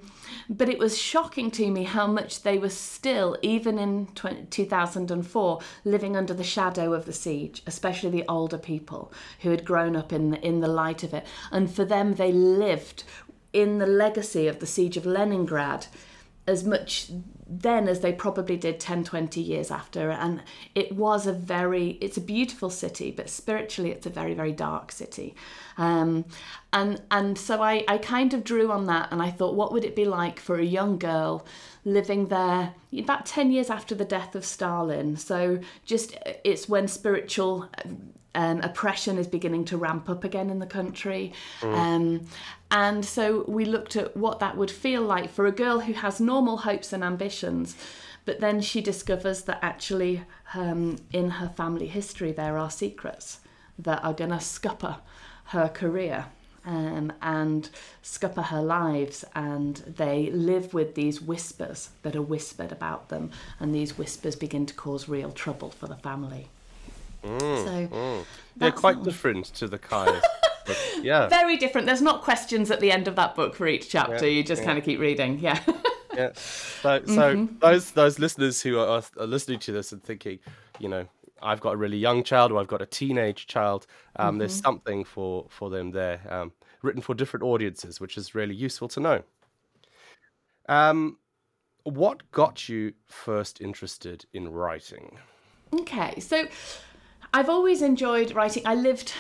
but 0.49 0.69
it 0.69 0.79
was 0.79 0.97
shocking 0.97 1.51
to 1.51 1.69
me 1.69 1.83
how 1.83 2.07
much 2.07 2.43
they 2.43 2.57
were 2.57 2.69
still, 2.69 3.37
even 3.41 3.77
in 3.77 4.07
20, 4.15 4.45
2004, 4.45 5.59
living 5.83 6.15
under 6.15 6.33
the 6.33 6.43
shadow 6.43 6.93
of 6.93 7.05
the 7.05 7.11
siege, 7.11 7.63
especially 7.67 8.11
the 8.11 8.25
older 8.29 8.57
people 8.57 9.11
who 9.41 9.49
had 9.49 9.65
grown 9.65 9.97
up 9.97 10.13
in 10.13 10.31
the, 10.31 10.39
in 10.45 10.61
the 10.61 10.69
light 10.69 11.03
of 11.03 11.13
it. 11.13 11.25
And 11.51 11.69
for 11.69 11.83
them, 11.83 12.15
they 12.15 12.31
lived 12.31 13.03
in 13.51 13.79
the 13.79 13.87
legacy 13.87 14.47
of 14.47 14.59
the 14.59 14.65
siege 14.65 14.95
of 14.95 15.05
Leningrad 15.05 15.87
as 16.45 16.63
much 16.63 17.11
then 17.49 17.87
as 17.87 18.01
they 18.01 18.11
probably 18.11 18.57
did 18.57 18.79
10 18.79 19.03
20 19.03 19.41
years 19.41 19.71
after 19.71 20.11
and 20.11 20.43
it 20.75 20.91
was 20.91 21.25
a 21.25 21.33
very 21.33 21.97
it's 22.01 22.17
a 22.17 22.21
beautiful 22.21 22.69
city 22.69 23.11
but 23.11 23.29
spiritually 23.29 23.91
it's 23.91 24.05
a 24.05 24.09
very 24.09 24.33
very 24.33 24.51
dark 24.51 24.91
city. 24.91 25.35
Um, 25.77 26.25
and 26.73 27.01
and 27.11 27.37
so 27.37 27.61
I, 27.61 27.85
I 27.87 27.97
kind 27.97 28.33
of 28.33 28.43
drew 28.43 28.71
on 28.71 28.85
that 28.85 29.11
and 29.11 29.21
I 29.21 29.31
thought 29.31 29.55
what 29.55 29.71
would 29.71 29.85
it 29.85 29.95
be 29.95 30.05
like 30.05 30.39
for 30.39 30.57
a 30.57 30.65
young 30.65 30.97
girl 30.97 31.45
living 31.85 32.27
there 32.27 32.73
about 32.97 33.25
10 33.25 33.51
years 33.51 33.69
after 33.69 33.95
the 33.95 34.05
death 34.05 34.35
of 34.35 34.43
Stalin? 34.43 35.15
So 35.15 35.59
just 35.85 36.17
it's 36.43 36.67
when 36.67 36.87
spiritual 36.87 37.69
um, 38.37 38.61
oppression 38.61 39.17
is 39.17 39.27
beginning 39.27 39.65
to 39.65 39.77
ramp 39.77 40.09
up 40.09 40.23
again 40.23 40.49
in 40.49 40.59
the 40.59 40.71
country. 40.79 41.33
Mm. 41.61 41.73
Um, 41.83 42.27
and 42.69 43.03
so 43.03 43.43
we 43.47 43.65
looked 43.65 43.95
at 43.95 44.15
what 44.15 44.39
that 44.39 44.55
would 44.55 44.71
feel 44.71 45.01
like 45.01 45.29
for 45.29 45.45
a 45.45 45.51
girl 45.63 45.79
who 45.79 45.93
has 45.93 46.19
normal 46.19 46.57
hopes 46.57 46.93
and 46.93 47.03
ambitions, 47.03 47.75
but 48.25 48.39
then 48.39 48.61
she 48.61 48.79
discovers 48.81 49.39
that 49.43 49.59
actually 49.61 50.23
um, 50.53 50.97
in 51.11 51.29
her 51.39 51.49
family 51.49 51.87
history 51.87 52.31
there 52.31 52.57
are 52.57 52.71
secrets 52.71 53.39
that 53.79 54.03
are 54.03 54.13
going 54.13 54.31
to 54.31 54.39
scupper 54.39 54.97
her 55.45 55.67
career. 55.67 56.25
um, 56.67 57.13
and 57.21 57.69
scupper 58.03 58.41
her 58.41 58.61
lives, 58.61 59.23
and 59.33 59.77
they 59.87 60.29
live 60.31 60.73
with 60.73 60.95
these 60.95 61.21
whispers 61.21 61.91
that 62.01 62.15
are 62.15 62.21
whispered 62.21 62.73
about 62.73 63.07
them, 63.07 63.31
and 63.59 63.73
these 63.73 63.97
whispers 63.97 64.35
begin 64.35 64.65
to 64.65 64.73
cause 64.73 65.07
real 65.07 65.31
trouble 65.31 65.69
for 65.69 65.87
the 65.87 65.95
family. 65.95 66.49
Mm, 67.23 67.39
So 67.65 67.87
mm. 67.95 68.25
They're 68.55 68.71
quite 68.71 68.97
not- 68.97 69.05
different 69.05 69.45
to 69.55 69.67
the 69.67 69.77
book. 69.89 70.23
yeah, 71.01 71.27
Very 71.27 71.57
different. 71.57 71.87
There's 71.87 72.01
not 72.01 72.21
questions 72.21 72.71
at 72.71 72.79
the 72.79 72.91
end 72.91 73.07
of 73.07 73.15
that 73.15 73.35
book 73.35 73.55
for 73.55 73.67
each 73.67 73.89
chapter. 73.89 74.25
Yeah, 74.25 74.31
you 74.33 74.43
just 74.43 74.61
yeah. 74.61 74.65
kind 74.67 74.77
of 74.77 74.83
keep 74.85 74.99
reading. 74.99 75.39
Yeah. 75.39 75.59
yeah. 76.15 76.31
So, 76.33 77.01
so 77.05 77.35
Mm-hmm. 77.35 77.59
those 77.59 77.91
those 77.91 78.19
listeners 78.19 78.61
who 78.61 78.79
are, 78.79 79.03
are 79.19 79.27
listening 79.27 79.59
to 79.59 79.71
this 79.71 79.91
and 79.91 80.03
thinking, 80.03 80.39
you 80.79 80.89
know, 80.89 81.07
I've 81.41 81.61
got 81.61 81.73
a 81.73 81.77
really 81.77 81.97
young 81.97 82.23
child 82.23 82.51
or 82.51 82.59
I've 82.59 82.67
got 82.67 82.81
a 82.81 82.85
teenage 82.87 83.45
child, 83.47 83.85
um, 84.15 84.39
there's 84.39 84.53
Mm-hmm. 84.57 84.65
something 84.67 85.03
for 85.05 85.45
for 85.49 85.69
them 85.69 85.91
there, 85.91 86.19
um, 86.29 86.51
written 86.81 87.01
for 87.01 87.13
different 87.15 87.43
audiences, 87.43 87.99
which 88.01 88.17
is 88.17 88.33
really 88.35 88.55
useful 88.55 88.87
to 88.89 88.99
know. 88.99 89.23
Um, 90.67 91.17
what 91.83 92.29
got 92.31 92.67
you 92.67 92.93
first 93.05 93.61
interested 93.61 94.25
in 94.33 94.49
writing? 94.51 95.17
Okay, 95.73 96.19
so 96.19 96.47
I've 97.33 97.49
always 97.49 97.81
enjoyed 97.81 98.31
writing. 98.33 98.63
I 98.65 98.75
lived. 98.75 99.13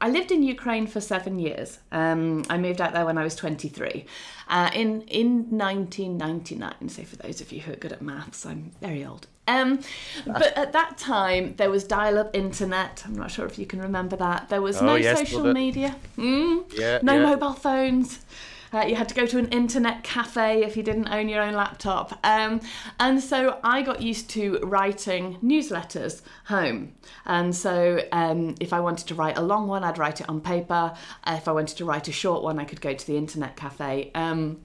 I 0.00 0.08
lived 0.10 0.32
in 0.32 0.42
Ukraine 0.42 0.88
for 0.88 1.00
seven 1.00 1.38
years. 1.38 1.78
Um, 1.92 2.42
I 2.50 2.58
moved 2.58 2.80
out 2.80 2.92
there 2.92 3.04
when 3.04 3.16
I 3.18 3.22
was 3.22 3.36
23. 3.36 4.04
Uh, 4.48 4.68
in 4.74 5.02
in 5.02 5.46
1999. 5.50 6.88
So 6.88 7.04
for 7.04 7.16
those 7.16 7.40
of 7.40 7.52
you 7.52 7.60
who 7.60 7.72
are 7.72 7.76
good 7.76 7.92
at 7.92 8.02
maths, 8.02 8.44
I'm 8.44 8.72
very 8.80 9.04
old. 9.04 9.26
Um, 9.48 9.80
but 10.26 10.56
at 10.56 10.72
that 10.72 10.98
time, 10.98 11.54
there 11.56 11.70
was 11.70 11.82
dial-up 11.84 12.34
internet. 12.34 13.02
I'm 13.04 13.14
not 13.16 13.30
sure 13.30 13.44
if 13.46 13.58
you 13.58 13.66
can 13.66 13.80
remember 13.80 14.16
that. 14.16 14.48
There 14.48 14.62
was 14.62 14.80
Oh, 14.80 14.86
no 14.86 14.94
yes, 14.96 15.18
social 15.18 15.52
media. 15.52 15.96
Mm, 16.16 16.64
Yeah, 16.78 16.98
no 17.02 17.14
yeah. 17.14 17.22
mobile 17.30 17.52
phones. 17.54 18.20
Uh, 18.72 18.84
you 18.86 18.96
had 18.96 19.08
to 19.08 19.14
go 19.14 19.26
to 19.26 19.38
an 19.38 19.48
internet 19.48 20.02
cafe 20.02 20.62
if 20.64 20.76
you 20.76 20.82
didn't 20.82 21.08
own 21.08 21.28
your 21.28 21.42
own 21.42 21.54
laptop. 21.54 22.18
Um, 22.24 22.60
and 22.98 23.22
so 23.22 23.58
I 23.62 23.82
got 23.82 24.00
used 24.00 24.30
to 24.30 24.58
writing 24.62 25.38
newsletters 25.42 26.22
home. 26.46 26.94
And 27.26 27.54
so 27.54 28.06
um, 28.12 28.54
if 28.60 28.72
I 28.72 28.80
wanted 28.80 29.08
to 29.08 29.14
write 29.14 29.36
a 29.36 29.42
long 29.42 29.68
one, 29.68 29.84
I'd 29.84 29.98
write 29.98 30.20
it 30.20 30.28
on 30.28 30.40
paper. 30.40 30.94
If 31.26 31.48
I 31.48 31.52
wanted 31.52 31.76
to 31.78 31.84
write 31.84 32.08
a 32.08 32.12
short 32.12 32.42
one, 32.42 32.58
I 32.58 32.64
could 32.64 32.80
go 32.80 32.94
to 32.94 33.06
the 33.06 33.16
internet 33.16 33.56
cafe. 33.56 34.10
Um, 34.14 34.60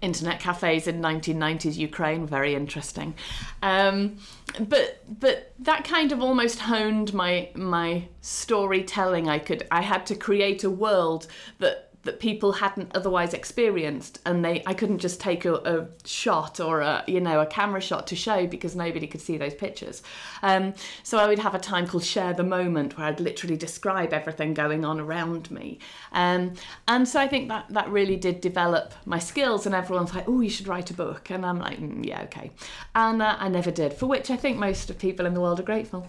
internet 0.00 0.40
cafes 0.40 0.86
in 0.86 1.00
1990s 1.02 1.76
Ukraine, 1.76 2.26
very 2.26 2.54
interesting. 2.54 3.14
Um, 3.62 4.18
but 4.58 5.04
but 5.20 5.52
that 5.58 5.84
kind 5.84 6.12
of 6.12 6.22
almost 6.22 6.60
honed 6.60 7.12
my 7.12 7.50
my 7.54 8.08
storytelling. 8.20 9.28
I 9.28 9.38
could 9.38 9.66
I 9.70 9.82
had 9.82 10.06
to 10.06 10.14
create 10.14 10.64
a 10.64 10.70
world 10.70 11.26
that 11.58 11.89
that 12.02 12.18
people 12.18 12.52
hadn't 12.52 12.90
otherwise 12.94 13.34
experienced 13.34 14.20
and 14.24 14.44
they 14.44 14.62
I 14.66 14.72
couldn't 14.74 14.98
just 14.98 15.20
take 15.20 15.44
a, 15.44 15.54
a 15.54 15.88
shot 16.06 16.58
or 16.58 16.80
a 16.80 17.04
you 17.06 17.20
know 17.20 17.40
a 17.40 17.46
camera 17.46 17.80
shot 17.80 18.06
to 18.08 18.16
show 18.16 18.46
because 18.46 18.74
nobody 18.74 19.06
could 19.06 19.20
see 19.20 19.36
those 19.36 19.54
pictures. 19.54 20.02
Um, 20.42 20.74
so 21.02 21.18
I 21.18 21.26
would 21.26 21.38
have 21.38 21.54
a 21.54 21.58
time 21.58 21.86
called 21.86 22.04
share 22.04 22.32
the 22.32 22.44
moment 22.44 22.96
where 22.96 23.06
I'd 23.06 23.20
literally 23.20 23.56
describe 23.56 24.12
everything 24.12 24.54
going 24.54 24.84
on 24.84 24.98
around 24.98 25.50
me. 25.50 25.78
Um, 26.12 26.54
and 26.88 27.06
so 27.06 27.20
I 27.20 27.28
think 27.28 27.48
that 27.48 27.66
that 27.70 27.90
really 27.90 28.16
did 28.16 28.40
develop 28.40 28.94
my 29.04 29.18
skills 29.18 29.66
and 29.66 29.74
everyone's 29.74 30.14
like 30.14 30.28
oh 30.28 30.40
you 30.40 30.50
should 30.50 30.68
write 30.68 30.90
a 30.90 30.94
book. 30.94 31.30
And 31.30 31.44
I'm 31.44 31.58
like 31.58 31.78
"Mm, 31.78 32.06
yeah 32.06 32.22
okay. 32.22 32.50
And 32.94 33.20
uh, 33.20 33.36
I 33.38 33.48
never 33.48 33.70
did 33.70 33.92
for 33.92 34.06
which 34.06 34.30
I 34.30 34.36
think 34.36 34.58
most 34.58 34.88
of 34.88 34.98
people 34.98 35.26
in 35.26 35.34
the 35.34 35.40
world 35.40 35.60
are 35.60 35.64
grateful. 35.64 36.06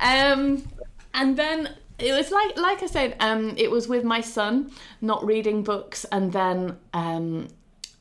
Um, 0.00 0.66
and 1.12 1.36
then 1.36 1.76
it 1.98 2.12
was 2.12 2.30
like 2.30 2.56
like 2.56 2.82
I 2.82 2.86
said, 2.86 3.16
um, 3.20 3.54
it 3.56 3.70
was 3.70 3.88
with 3.88 4.04
my 4.04 4.20
son 4.20 4.70
not 5.00 5.24
reading 5.24 5.62
books, 5.62 6.04
and 6.10 6.32
then 6.32 6.76
um, 6.92 7.48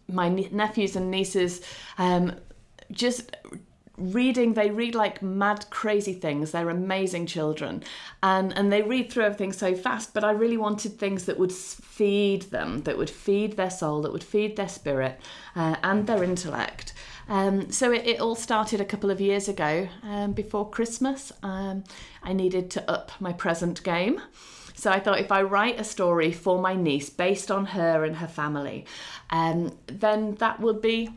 my 0.08 0.30
ne- 0.30 0.50
nephews 0.52 0.96
and 0.96 1.12
nieces 1.12 1.62
um, 1.98 2.34
just 2.92 3.36
reading 3.98 4.56
they 4.56 4.72
read 4.72 4.96
like 4.96 5.22
mad 5.22 5.64
crazy 5.70 6.14
things 6.14 6.52
they're 6.52 6.70
amazing 6.70 7.28
children 7.28 7.84
and 8.24 8.52
and 8.58 8.74
they 8.74 8.82
read 8.82 9.12
through 9.12 9.24
everything 9.24 9.54
so 9.54 9.76
fast 9.76 10.16
but 10.16 10.24
i 10.24 10.32
really 10.32 10.58
wanted 10.58 10.98
things 10.98 11.26
that 11.26 11.38
would 11.38 11.52
feed 11.52 12.42
them 12.44 12.82
that 12.84 12.98
would 12.98 13.10
feed 13.10 13.56
their 13.56 13.70
soul 13.70 14.02
that 14.02 14.12
would 14.12 14.24
feed 14.24 14.56
their 14.56 14.68
spirit 14.68 15.20
uh, 15.56 15.76
and 15.84 16.08
their 16.08 16.24
intellect 16.24 16.93
um, 17.30 17.72
so 17.72 17.92
it, 17.92 18.06
it 18.06 18.20
all 18.20 18.36
started 18.36 18.82
a 18.82 18.86
couple 18.86 19.10
of 19.10 19.20
years 19.22 19.48
ago 19.48 19.88
um, 20.04 20.34
before 20.34 20.70
christmas 20.70 21.32
um, 21.44 21.84
i 22.24 22.34
needed 22.34 22.70
to 22.72 22.92
up 22.92 23.12
my 23.20 23.34
present 23.34 23.82
game 23.84 24.22
so 24.76 24.92
I 24.92 25.00
thought 25.00 25.20
if 25.20 25.32
I 25.32 25.44
write 25.44 25.80
a 25.80 25.84
story 25.84 26.32
for 26.32 26.60
my 26.60 26.76
niece 26.76 27.10
based 27.10 27.52
on 27.52 27.66
her 27.68 28.04
and 28.04 28.18
her 28.18 28.28
family, 28.28 28.86
um, 29.30 29.78
then 29.86 30.36
that 30.36 30.60
would 30.60 30.82
be, 30.82 31.10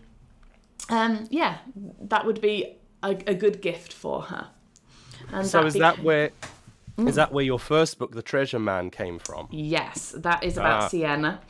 um, 0.90 1.26
yeah, 1.30 1.56
that 2.02 2.26
would 2.26 2.40
be 2.40 2.76
a, 3.02 3.10
a 3.26 3.34
good 3.34 3.62
gift 3.62 3.92
for 3.94 4.22
her. 4.22 4.48
And 5.32 5.46
So 5.46 5.64
is 5.64 5.72
that 5.74 5.96
beca- 5.96 6.02
where 6.02 6.26
is 6.26 6.32
Mm. 6.98 7.14
that 7.14 7.32
where 7.32 7.44
your 7.44 7.58
first 7.58 7.98
book, 7.98 8.12
The 8.12 8.22
Treasure 8.22 8.58
Man, 8.60 8.90
came 8.90 9.18
from? 9.18 9.48
Yes, 9.50 10.14
that 10.16 10.44
is 10.44 10.58
about 10.58 10.82
Ah. 10.84 10.88
Sienna 10.88 11.40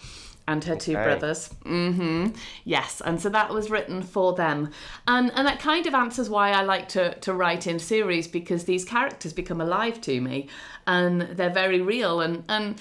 and 0.49 0.65
her 0.65 0.77
two 0.77 0.93
Okay. 0.93 1.03
brothers. 1.05 1.49
hmm 1.65 2.29
Yes, 2.65 3.03
and 3.05 3.21
so 3.21 3.29
that 3.31 3.53
was 3.53 3.71
written 3.71 4.03
for 4.03 4.35
them, 4.35 4.71
and 5.07 5.31
and 5.35 5.47
that 5.47 5.59
kind 5.61 5.87
of 5.87 5.95
answers 5.95 6.29
why 6.31 6.51
I 6.53 6.63
like 6.63 6.89
to 6.91 7.15
to 7.21 7.35
write 7.35 7.67
in 7.67 7.79
series 7.79 8.29
because 8.29 8.65
these 8.65 8.85
characters 8.85 9.33
become 9.33 9.61
alive 9.61 10.01
to 10.03 10.21
me, 10.21 10.49
and 10.87 11.23
they're 11.23 11.51
very 11.51 11.81
real, 11.81 12.21
and 12.21 12.45
and 12.49 12.81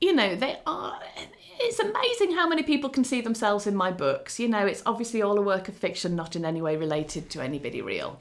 you 0.00 0.12
know 0.14 0.34
they 0.34 0.58
are. 0.66 0.98
It's 1.60 1.78
amazing 1.78 2.32
how 2.32 2.46
many 2.48 2.62
people 2.64 2.90
can 2.90 3.04
see 3.04 3.20
themselves 3.22 3.66
in 3.66 3.76
my 3.76 3.90
books. 3.92 4.38
You 4.40 4.48
know, 4.48 4.66
it's 4.66 4.82
obviously 4.84 5.22
all 5.22 5.38
a 5.38 5.42
work 5.42 5.68
of 5.68 5.74
fiction, 5.76 6.14
not 6.16 6.36
in 6.36 6.44
any 6.44 6.60
way 6.60 6.76
related 6.76 7.30
to 7.30 7.40
anybody 7.40 7.80
real. 7.80 8.20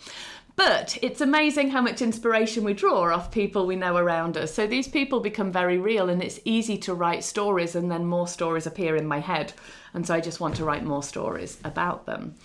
But 0.56 1.00
it's 1.02 1.20
amazing 1.20 1.72
how 1.72 1.82
much 1.82 2.02
inspiration 2.02 2.64
we 2.64 2.74
draw 2.74 3.12
off 3.12 3.32
people 3.32 3.66
we 3.66 3.76
know 3.76 3.98
around 3.98 4.38
us. 4.38 4.54
So 4.54 4.68
these 4.68 4.88
people 4.88 5.20
become 5.20 5.52
very 5.52 5.80
real, 5.80 6.10
and 6.10 6.22
it's 6.22 6.40
easy 6.46 6.78
to 6.80 6.94
write 6.94 7.24
stories, 7.24 7.76
and 7.76 7.90
then 7.90 8.06
more 8.06 8.28
stories 8.28 8.68
appear 8.68 8.96
in 8.96 9.08
my 9.08 9.20
head. 9.20 9.54
And 9.96 10.06
so 10.06 10.14
I 10.14 10.22
just 10.22 10.40
want 10.40 10.56
to 10.56 10.66
write 10.66 10.84
more 10.84 11.04
stories 11.04 11.60
about 11.64 12.06
them. 12.06 12.36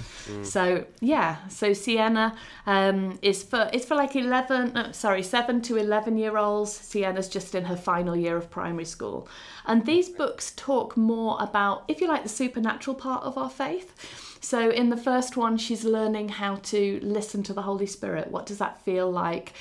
So 0.42 0.84
yeah, 1.00 1.48
so 1.48 1.72
Sienna 1.74 2.36
um, 2.66 3.18
is 3.20 3.42
for 3.42 3.70
it's 3.72 3.84
for 3.84 3.94
like 3.94 4.16
eleven, 4.16 4.72
no, 4.72 4.92
sorry, 4.92 5.22
seven 5.22 5.60
to 5.62 5.76
eleven 5.76 6.16
year 6.16 6.38
olds. 6.38 6.72
Sienna's 6.72 7.28
just 7.28 7.54
in 7.54 7.64
her 7.66 7.76
final 7.76 8.16
year 8.16 8.36
of 8.36 8.50
primary 8.50 8.86
school, 8.86 9.28
and 9.66 9.84
these 9.84 10.08
books 10.08 10.52
talk 10.56 10.96
more 10.96 11.36
about, 11.40 11.84
if 11.88 12.00
you 12.00 12.08
like, 12.08 12.22
the 12.22 12.28
supernatural 12.28 12.96
part 12.96 13.22
of 13.24 13.36
our 13.36 13.50
faith. 13.50 14.27
So 14.40 14.70
in 14.70 14.90
the 14.90 14.96
first 14.96 15.36
one, 15.36 15.56
she's 15.58 15.84
learning 15.84 16.28
how 16.28 16.56
to 16.56 17.00
listen 17.02 17.42
to 17.44 17.52
the 17.52 17.62
Holy 17.62 17.86
Spirit. 17.86 18.30
What 18.30 18.46
does 18.46 18.58
that 18.58 18.82
feel 18.82 19.10
like? 19.10 19.52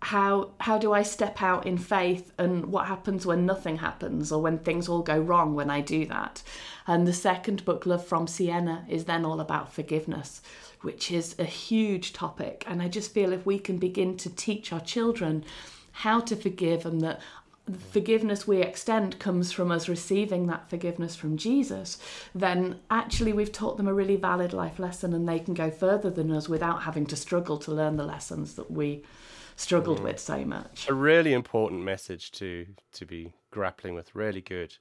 How 0.00 0.50
how 0.58 0.78
do 0.78 0.92
I 0.92 1.02
step 1.02 1.42
out 1.42 1.64
in 1.64 1.78
faith 1.78 2.32
and 2.36 2.66
what 2.66 2.86
happens 2.86 3.24
when 3.24 3.46
nothing 3.46 3.76
happens 3.76 4.32
or 4.32 4.42
when 4.42 4.58
things 4.58 4.88
all 4.88 5.02
go 5.02 5.18
wrong 5.18 5.54
when 5.54 5.70
I 5.70 5.80
do 5.80 6.06
that? 6.06 6.42
And 6.86 7.06
the 7.06 7.12
second 7.12 7.64
book, 7.64 7.86
Love 7.86 8.04
from 8.04 8.26
Sienna, 8.26 8.84
is 8.88 9.04
then 9.04 9.24
all 9.24 9.40
about 9.40 9.72
forgiveness, 9.72 10.42
which 10.80 11.12
is 11.12 11.36
a 11.38 11.44
huge 11.44 12.12
topic. 12.12 12.64
And 12.66 12.82
I 12.82 12.88
just 12.88 13.12
feel 13.14 13.32
if 13.32 13.46
we 13.46 13.58
can 13.60 13.78
begin 13.78 14.16
to 14.18 14.30
teach 14.30 14.72
our 14.72 14.80
children 14.80 15.44
how 15.92 16.20
to 16.20 16.34
forgive 16.34 16.84
and 16.84 17.00
that 17.02 17.20
the 17.66 17.78
forgiveness 17.78 18.46
we 18.46 18.58
extend 18.58 19.18
comes 19.18 19.52
from 19.52 19.70
us 19.70 19.88
receiving 19.88 20.46
that 20.48 20.68
forgiveness 20.68 21.14
from 21.14 21.36
Jesus, 21.36 21.98
then 22.34 22.80
actually 22.90 23.32
we've 23.32 23.52
taught 23.52 23.76
them 23.76 23.86
a 23.86 23.94
really 23.94 24.16
valid 24.16 24.52
life 24.52 24.78
lesson 24.78 25.12
and 25.12 25.28
they 25.28 25.38
can 25.38 25.54
go 25.54 25.70
further 25.70 26.10
than 26.10 26.32
us 26.32 26.48
without 26.48 26.82
having 26.82 27.06
to 27.06 27.16
struggle 27.16 27.58
to 27.58 27.72
learn 27.72 27.96
the 27.96 28.04
lessons 28.04 28.54
that 28.54 28.70
we 28.70 29.04
struggled 29.54 30.00
with 30.00 30.18
so 30.18 30.44
much. 30.44 30.88
a 30.88 30.94
really 30.94 31.32
important 31.32 31.82
message 31.82 32.32
to 32.32 32.66
to 32.92 33.06
be 33.06 33.32
grappling 33.50 33.94
with. 33.94 34.14
Really 34.14 34.40
good. 34.40 34.76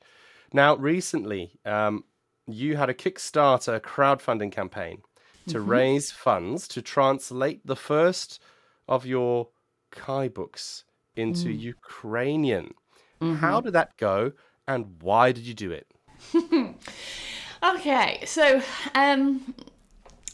Now, 0.53 0.75
recently, 0.75 1.59
um, 1.65 2.03
you 2.47 2.77
had 2.77 2.89
a 2.89 2.93
Kickstarter 2.93 3.79
crowdfunding 3.79 4.51
campaign 4.51 5.01
to 5.47 5.59
raise 5.59 6.11
funds 6.11 6.67
to 6.69 6.81
translate 6.81 7.65
the 7.65 7.75
first 7.75 8.41
of 8.87 9.05
your 9.05 9.49
Kai 9.91 10.27
books 10.27 10.83
into 11.15 11.49
Ukrainian. 11.51 12.73
How 13.21 13.61
did 13.61 13.73
that 13.73 13.97
go, 13.97 14.31
and 14.67 14.95
why 15.01 15.31
did 15.31 15.45
you 15.45 15.53
do 15.53 15.71
it? 15.71 15.87
Okay, 17.63 18.23
so 18.25 18.59
um, 18.95 19.53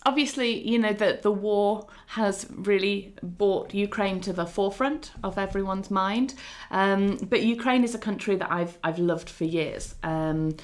obviously, 0.05 0.65
you 0.65 0.79
know 0.79 0.93
that 0.93 1.23
the 1.23 1.31
war 1.31 1.87
has 2.07 2.47
really 2.55 3.13
brought 3.21 3.73
Ukraine 3.73 4.21
to 4.21 4.31
the 4.31 4.45
forefront 4.45 5.11
of 5.25 5.37
everyone's 5.37 5.91
mind. 5.91 6.35
Um, 6.71 7.17
but 7.17 7.41
Ukraine 7.41 7.83
is 7.83 7.93
a 7.93 7.97
country 7.97 8.37
that 8.37 8.49
I've 8.49 8.77
I've 8.81 8.99
loved 8.99 9.29
for 9.29 9.43
years. 9.43 9.95
Um, 10.03 10.55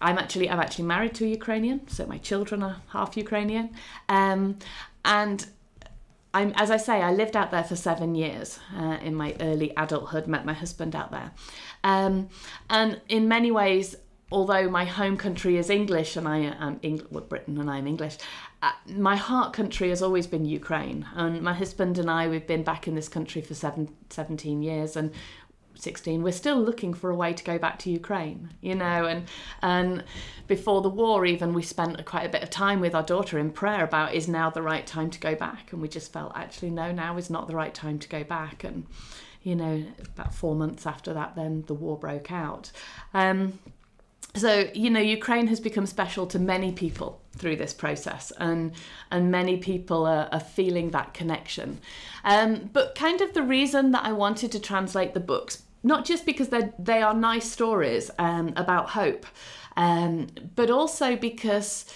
I'm 0.00 0.18
actually 0.18 0.50
I'm 0.50 0.58
actually 0.58 0.86
married 0.86 1.14
to 1.14 1.26
a 1.26 1.28
Ukrainian, 1.28 1.86
so 1.86 2.06
my 2.06 2.18
children 2.18 2.64
are 2.64 2.78
half 2.88 3.16
Ukrainian, 3.16 3.70
um, 4.08 4.58
and 5.04 5.46
I'm, 6.34 6.52
as 6.56 6.70
I 6.70 6.76
say, 6.76 7.00
I 7.00 7.12
lived 7.12 7.36
out 7.36 7.52
there 7.52 7.62
for 7.62 7.76
seven 7.76 8.14
years 8.16 8.58
uh, 8.76 8.98
in 9.00 9.14
my 9.14 9.36
early 9.40 9.72
adulthood, 9.76 10.26
met 10.26 10.44
my 10.44 10.52
husband 10.52 10.96
out 10.96 11.12
there. 11.12 11.30
Um, 11.84 12.28
and 12.68 13.00
in 13.08 13.28
many 13.28 13.52
ways, 13.52 13.94
although 14.32 14.68
my 14.68 14.84
home 14.84 15.16
country 15.16 15.56
is 15.56 15.70
English 15.70 16.16
and 16.16 16.26
I 16.26 16.38
am 16.38 16.80
Eng- 16.82 17.06
well, 17.10 17.22
Britain 17.22 17.56
and 17.60 17.70
I'm 17.70 17.86
English, 17.86 18.16
uh, 18.62 18.72
my 18.88 19.14
heart 19.14 19.52
country 19.52 19.90
has 19.90 20.02
always 20.02 20.26
been 20.26 20.44
Ukraine. 20.44 21.06
And 21.14 21.40
my 21.40 21.54
husband 21.54 21.98
and 21.98 22.10
I, 22.10 22.26
we've 22.26 22.46
been 22.46 22.64
back 22.64 22.88
in 22.88 22.96
this 22.96 23.08
country 23.08 23.40
for 23.40 23.54
seven, 23.54 23.94
17 24.10 24.60
years 24.60 24.96
and 24.96 25.12
16 25.76 26.22
we're 26.22 26.32
still 26.32 26.60
looking 26.60 26.94
for 26.94 27.10
a 27.10 27.16
way 27.16 27.32
to 27.32 27.44
go 27.44 27.58
back 27.58 27.78
to 27.80 27.90
Ukraine 27.90 28.50
you 28.60 28.74
know 28.74 29.06
and 29.06 29.26
and 29.62 30.04
before 30.46 30.82
the 30.82 30.88
war 30.88 31.24
even 31.24 31.52
we 31.52 31.62
spent 31.62 32.04
quite 32.04 32.26
a 32.26 32.28
bit 32.28 32.42
of 32.42 32.50
time 32.50 32.80
with 32.80 32.94
our 32.94 33.02
daughter 33.02 33.38
in 33.38 33.50
prayer 33.50 33.84
about 33.84 34.14
is 34.14 34.28
now 34.28 34.50
the 34.50 34.62
right 34.62 34.86
time 34.86 35.10
to 35.10 35.20
go 35.20 35.34
back? 35.34 35.72
And 35.72 35.80
we 35.80 35.88
just 35.88 36.12
felt 36.12 36.32
actually 36.34 36.70
no 36.70 36.92
now 36.92 37.16
is 37.16 37.30
not 37.30 37.48
the 37.48 37.56
right 37.56 37.74
time 37.74 37.98
to 37.98 38.08
go 38.08 38.24
back. 38.24 38.64
And 38.64 38.86
you 39.42 39.54
know 39.54 39.84
about 40.00 40.34
4 40.34 40.54
months 40.54 40.86
after 40.86 41.12
that 41.14 41.34
then 41.36 41.64
the 41.66 41.74
war 41.74 41.98
broke 41.98 42.30
out. 42.30 42.70
Um, 43.12 43.58
so 44.36 44.68
you 44.74 44.90
know 44.90 45.00
ukraine 45.00 45.46
has 45.46 45.60
become 45.60 45.86
special 45.86 46.26
to 46.26 46.38
many 46.38 46.72
people 46.72 47.20
through 47.36 47.56
this 47.56 47.72
process 47.72 48.32
and 48.38 48.72
and 49.10 49.30
many 49.30 49.56
people 49.56 50.06
are, 50.06 50.28
are 50.32 50.40
feeling 50.40 50.90
that 50.90 51.14
connection. 51.14 51.80
Um, 52.24 52.70
but 52.72 52.94
kind 52.94 53.20
of 53.20 53.34
the 53.34 53.42
reason 53.42 53.90
that 53.92 54.04
i 54.04 54.12
wanted 54.12 54.50
to 54.52 54.60
translate 54.60 55.14
the 55.14 55.20
books 55.20 55.63
not 55.84 56.04
just 56.04 56.26
because 56.26 56.48
they 56.48 56.72
they 56.78 57.00
are 57.02 57.14
nice 57.14 57.50
stories 57.50 58.10
um, 58.18 58.52
about 58.56 58.90
hope 58.90 59.26
um, 59.76 60.26
but 60.56 60.70
also 60.70 61.16
because 61.16 61.86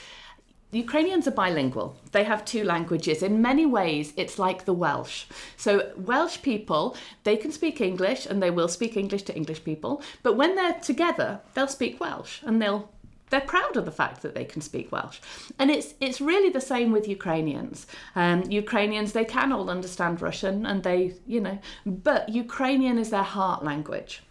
Ukrainians 0.71 1.27
are 1.27 1.33
bilingual. 1.33 1.97
They 2.13 2.25
have 2.25 2.45
two 2.45 2.63
languages. 2.63 3.23
In 3.23 3.41
many 3.41 3.65
ways, 3.65 4.13
it's 4.17 4.39
like 4.39 4.67
the 4.67 4.75
Welsh. 4.75 5.25
So, 5.57 5.93
Welsh 5.97 6.43
people, 6.43 6.95
they 7.25 7.39
can 7.39 7.53
speak 7.53 7.81
English 7.81 8.27
and 8.27 8.43
they 8.43 8.51
will 8.51 8.69
speak 8.69 8.95
English 8.97 9.23
to 9.25 9.35
English 9.35 9.65
people, 9.65 10.03
but 10.23 10.37
when 10.37 10.57
they're 10.57 10.75
together, 10.75 11.41
they'll 11.55 11.69
speak 11.69 12.01
Welsh 12.01 12.43
and 12.43 12.61
they'll 12.61 12.91
they're 13.31 13.41
proud 13.41 13.77
of 13.77 13.85
the 13.85 13.93
fact 13.93 14.23
that 14.23 14.35
they 14.35 14.45
can 14.45 14.63
speak 14.63 14.91
Welsh. 14.93 15.19
And 15.59 15.71
it's 15.71 15.95
it's 16.01 16.21
really 16.21 16.51
the 16.51 16.61
same 16.61 16.93
with 16.93 17.09
Ukrainians. 17.09 17.87
Um, 18.17 18.43
Ukrainians, 18.51 19.13
they 19.13 19.25
can 19.25 19.53
all 19.53 19.71
understand 19.71 20.21
Russian 20.21 20.67
and 20.67 20.83
they, 20.83 21.15
you 21.27 21.41
know, 21.41 21.59
but 21.87 22.29
Ukrainian 22.29 22.99
is 22.99 23.11
their 23.11 23.23
heart 23.23 23.65
language. 23.65 24.23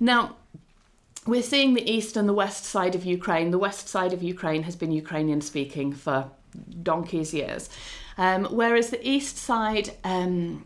Now, 0.00 0.36
we're 1.26 1.42
seeing 1.42 1.74
the 1.74 1.90
east 1.90 2.16
and 2.16 2.28
the 2.28 2.34
west 2.34 2.64
side 2.64 2.94
of 2.94 3.04
Ukraine. 3.04 3.50
The 3.50 3.58
west 3.58 3.88
side 3.88 4.12
of 4.12 4.22
Ukraine 4.22 4.64
has 4.64 4.76
been 4.76 4.92
Ukrainian 4.92 5.40
speaking 5.40 5.92
for 5.92 6.30
donkey's 6.82 7.32
years, 7.32 7.70
um, 8.18 8.44
whereas 8.46 8.90
the 8.90 9.08
east 9.08 9.36
side. 9.36 9.90
Um, 10.04 10.64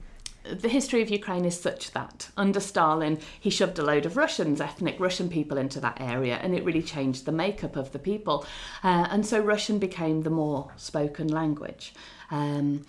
the 0.54 0.68
history 0.68 1.02
of 1.02 1.10
Ukraine 1.10 1.44
is 1.44 1.60
such 1.60 1.92
that 1.92 2.30
under 2.36 2.60
Stalin, 2.60 3.18
he 3.38 3.50
shoved 3.50 3.78
a 3.78 3.82
load 3.82 4.06
of 4.06 4.16
Russians, 4.16 4.60
ethnic 4.60 4.98
Russian 4.98 5.28
people, 5.28 5.58
into 5.58 5.80
that 5.80 6.00
area, 6.00 6.36
and 6.36 6.54
it 6.54 6.64
really 6.64 6.82
changed 6.82 7.24
the 7.24 7.32
makeup 7.32 7.76
of 7.76 7.92
the 7.92 7.98
people. 7.98 8.46
Uh, 8.82 9.06
and 9.10 9.26
so 9.26 9.40
Russian 9.40 9.78
became 9.78 10.22
the 10.22 10.30
more 10.30 10.72
spoken 10.76 11.28
language. 11.28 11.94
Um, 12.30 12.86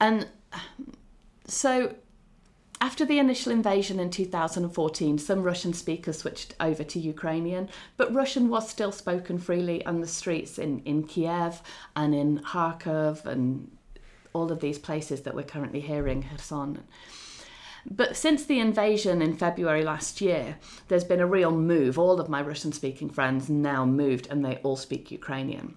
and 0.00 0.26
so 1.46 1.94
after 2.80 3.04
the 3.04 3.18
initial 3.18 3.50
invasion 3.50 3.98
in 3.98 4.10
2014, 4.10 5.18
some 5.18 5.42
Russian 5.42 5.72
speakers 5.72 6.18
switched 6.18 6.54
over 6.60 6.84
to 6.84 7.00
Ukrainian, 7.00 7.68
but 7.96 8.14
Russian 8.14 8.48
was 8.48 8.68
still 8.68 8.92
spoken 8.92 9.38
freely 9.38 9.84
on 9.84 10.00
the 10.00 10.06
streets 10.06 10.58
in, 10.58 10.80
in 10.84 11.02
Kiev 11.04 11.60
and 11.96 12.14
in 12.14 12.38
Kharkov 12.40 13.24
and 13.24 13.70
all 14.32 14.52
of 14.52 14.60
these 14.60 14.78
places 14.78 15.22
that 15.22 15.34
we're 15.34 15.42
currently 15.42 15.80
hearing, 15.80 16.22
Kherson. 16.22 16.84
But 17.90 18.16
since 18.16 18.44
the 18.44 18.58
invasion 18.58 19.22
in 19.22 19.36
February 19.36 19.82
last 19.82 20.20
year, 20.20 20.58
there's 20.88 21.04
been 21.04 21.20
a 21.20 21.26
real 21.26 21.52
move. 21.52 21.98
All 21.98 22.20
of 22.20 22.28
my 22.28 22.42
Russian 22.42 22.72
speaking 22.72 23.08
friends 23.08 23.48
now 23.48 23.84
moved 23.84 24.26
and 24.30 24.44
they 24.44 24.56
all 24.56 24.76
speak 24.76 25.10
Ukrainian. 25.10 25.76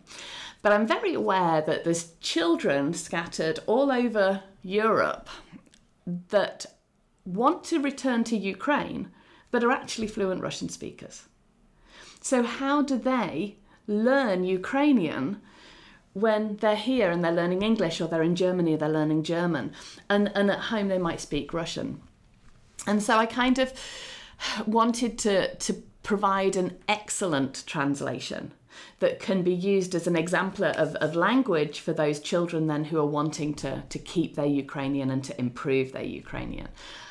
But 0.62 0.74
I'm 0.74 0.86
very 0.86 1.14
aware 1.14 1.62
that 1.62 1.84
there's 1.84 2.14
children 2.20 2.94
scattered 2.94 3.60
all 3.66 3.92
over 3.92 4.44
Europe 4.62 5.30
that 6.06 6.66
want 7.26 7.64
to 7.66 7.80
return 7.80 8.24
to 8.26 8.38
Ukraine 8.38 9.12
but 9.52 9.64
are 9.64 9.72
actually 9.72 10.08
fluent 10.08 10.42
Russian 10.42 10.70
speakers. 10.70 11.28
So, 12.22 12.44
how 12.44 12.82
do 12.82 12.98
they 12.98 13.58
learn 13.88 14.44
Ukrainian 14.44 15.42
when 16.14 16.58
they're 16.58 16.76
here 16.76 17.10
and 17.12 17.24
they're 17.24 17.32
learning 17.32 17.62
English 17.62 18.02
or 18.02 18.08
they're 18.08 18.22
in 18.22 18.36
Germany, 18.36 18.76
they're 18.76 18.90
learning 18.90 19.24
German, 19.24 19.74
and, 20.10 20.32
and 20.36 20.52
at 20.52 20.60
home 20.60 20.88
they 20.88 20.98
might 20.98 21.22
speak 21.22 21.54
Russian? 21.54 22.02
And 22.88 23.02
so, 23.02 23.18
I 23.18 23.26
kind 23.26 23.60
of 23.60 23.74
wanted 24.66 25.18
to, 25.20 25.56
to 25.56 25.74
provide 26.04 26.56
an 26.56 26.78
excellent 26.88 27.64
translation 27.66 28.54
that 29.00 29.20
can 29.20 29.44
be 29.44 29.54
used 29.54 29.94
as 29.96 30.08
an 30.08 30.16
exemplar 30.16 30.70
of, 30.70 30.96
of 30.96 31.16
language 31.16 31.80
for 31.80 31.94
those 31.94 32.20
children 32.20 32.68
then 32.68 32.86
who 32.86 32.98
are 32.98 33.06
wanting 33.06 33.54
to, 33.54 33.84
to 33.90 34.00
keep 34.00 34.36
their 34.36 34.46
Ukrainian 34.46 35.10
and 35.12 35.24
to 35.24 35.40
improve 35.40 35.92
their 35.92 36.04
Ukrainian. 36.04 36.70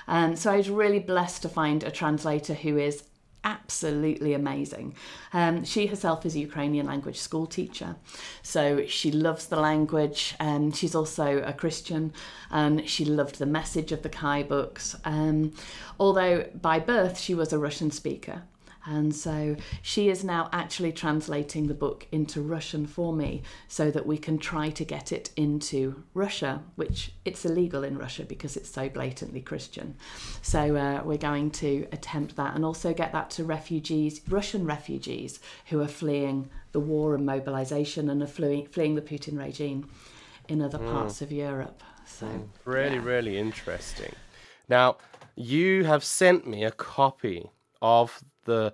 Um, 0.08 0.36
so 0.36 0.52
I 0.52 0.56
was 0.56 0.70
really 0.70 0.98
blessed 0.98 1.42
to 1.42 1.48
find 1.48 1.84
a 1.84 1.90
translator 1.90 2.54
who 2.54 2.78
is 2.78 3.04
absolutely 3.44 4.34
amazing. 4.34 4.94
Um, 5.32 5.64
she 5.64 5.86
herself 5.86 6.26
is 6.26 6.34
a 6.34 6.40
Ukrainian 6.40 6.86
language 6.86 7.18
school 7.18 7.46
teacher, 7.46 7.96
so 8.42 8.84
she 8.86 9.10
loves 9.10 9.46
the 9.46 9.60
language. 9.60 10.34
Um, 10.40 10.72
she's 10.72 10.94
also 10.94 11.42
a 11.42 11.52
Christian, 11.52 12.12
and 12.50 12.88
she 12.88 13.04
loved 13.04 13.38
the 13.38 13.46
message 13.46 13.92
of 13.92 14.02
the 14.02 14.08
Kai 14.08 14.42
books. 14.42 14.96
Um, 15.04 15.52
although 15.98 16.46
by 16.60 16.78
birth 16.78 17.18
she 17.18 17.34
was 17.34 17.52
a 17.52 17.58
Russian 17.58 17.90
speaker, 17.90 18.42
and 18.86 19.14
so 19.14 19.56
she 19.82 20.08
is 20.08 20.24
now 20.24 20.48
actually 20.52 20.92
translating 20.92 21.66
the 21.66 21.74
book 21.74 22.06
into 22.10 22.40
Russian 22.40 22.86
for 22.86 23.12
me 23.12 23.42
so 23.68 23.90
that 23.90 24.06
we 24.06 24.16
can 24.16 24.38
try 24.38 24.70
to 24.70 24.84
get 24.84 25.12
it 25.12 25.30
into 25.36 26.02
Russia, 26.14 26.62
which 26.76 27.12
it's 27.24 27.44
illegal 27.44 27.84
in 27.84 27.98
Russia 27.98 28.24
because 28.24 28.56
it's 28.56 28.70
so 28.70 28.88
blatantly 28.88 29.42
Christian. 29.42 29.96
So 30.42 30.76
uh, 30.76 31.02
we're 31.04 31.18
going 31.18 31.50
to 31.52 31.86
attempt 31.92 32.36
that 32.36 32.54
and 32.54 32.64
also 32.64 32.94
get 32.94 33.12
that 33.12 33.30
to 33.30 33.44
refugees, 33.44 34.22
Russian 34.28 34.64
refugees 34.64 35.40
who 35.66 35.80
are 35.80 35.88
fleeing 35.88 36.48
the 36.72 36.80
war 36.80 37.14
and 37.14 37.26
mobilization 37.26 38.08
and 38.08 38.22
are 38.22 38.26
fleeing, 38.26 38.66
fleeing 38.66 38.94
the 38.94 39.02
Putin 39.02 39.38
regime 39.38 39.90
in 40.48 40.62
other 40.62 40.78
mm. 40.78 40.90
parts 40.90 41.20
of 41.20 41.30
Europe. 41.30 41.82
So 42.06 42.26
mm. 42.26 42.48
really, 42.64 42.96
yeah. 42.96 43.04
really 43.04 43.38
interesting. 43.38 44.14
Now, 44.68 44.96
you 45.36 45.84
have 45.84 46.04
sent 46.04 46.46
me 46.46 46.64
a 46.64 46.70
copy 46.70 47.50
of 47.82 48.22
the 48.44 48.72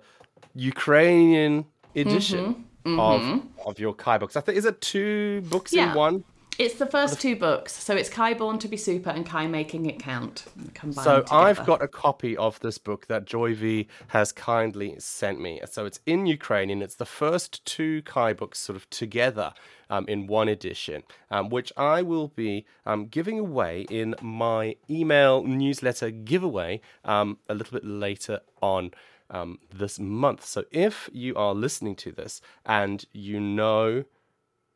Ukrainian 0.55 1.65
edition 1.95 2.65
mm-hmm. 2.85 2.99
Mm-hmm. 2.99 3.59
of 3.59 3.67
of 3.67 3.79
your 3.79 3.93
Kai 3.93 4.17
books. 4.17 4.35
I 4.35 4.41
think 4.41 4.57
is 4.57 4.65
it 4.65 4.79
two 4.81 5.41
books 5.49 5.73
yeah. 5.73 5.91
in 5.91 5.97
one? 5.97 6.23
It's 6.57 6.75
the 6.75 6.87
first 6.87 7.21
two 7.21 7.35
books, 7.35 7.71
so 7.71 7.95
it's 7.95 8.09
Kai 8.09 8.33
Born 8.33 8.57
to 8.59 8.67
be 8.67 8.77
Super 8.77 9.11
and 9.11 9.23
Kai 9.23 9.45
Making 9.45 9.85
It 9.85 9.99
Count 9.99 10.45
combined. 10.73 11.03
So 11.03 11.21
together. 11.21 11.35
I've 11.35 11.63
got 11.67 11.83
a 11.83 11.87
copy 11.87 12.35
of 12.35 12.59
this 12.61 12.79
book 12.79 13.05
that 13.07 13.25
Joy 13.25 13.53
Vee 13.53 13.87
has 14.07 14.31
kindly 14.31 14.95
sent 14.97 15.39
me. 15.39 15.61
So 15.69 15.85
it's 15.85 15.99
in 16.07 16.25
Ukrainian. 16.25 16.81
It's 16.81 16.95
the 16.95 17.05
first 17.05 17.63
two 17.65 18.01
Kai 18.03 18.33
books 18.33 18.57
sort 18.57 18.75
of 18.75 18.89
together 18.89 19.53
um, 19.91 20.07
in 20.07 20.25
one 20.25 20.47
edition, 20.47 21.03
um, 21.29 21.49
which 21.49 21.71
I 21.77 22.01
will 22.01 22.29
be 22.29 22.65
um, 22.87 23.05
giving 23.05 23.37
away 23.37 23.85
in 23.91 24.15
my 24.19 24.77
email 24.89 25.43
newsletter 25.43 26.09
giveaway 26.09 26.81
um, 27.05 27.37
a 27.47 27.53
little 27.53 27.73
bit 27.73 27.85
later 27.85 28.39
on 28.61 28.91
um, 29.29 29.59
this 29.73 29.99
month. 29.99 30.45
So 30.45 30.65
if 30.71 31.09
you 31.13 31.35
are 31.35 31.53
listening 31.53 31.95
to 31.97 32.11
this 32.11 32.41
and 32.65 33.05
you 33.13 33.39
know 33.39 34.05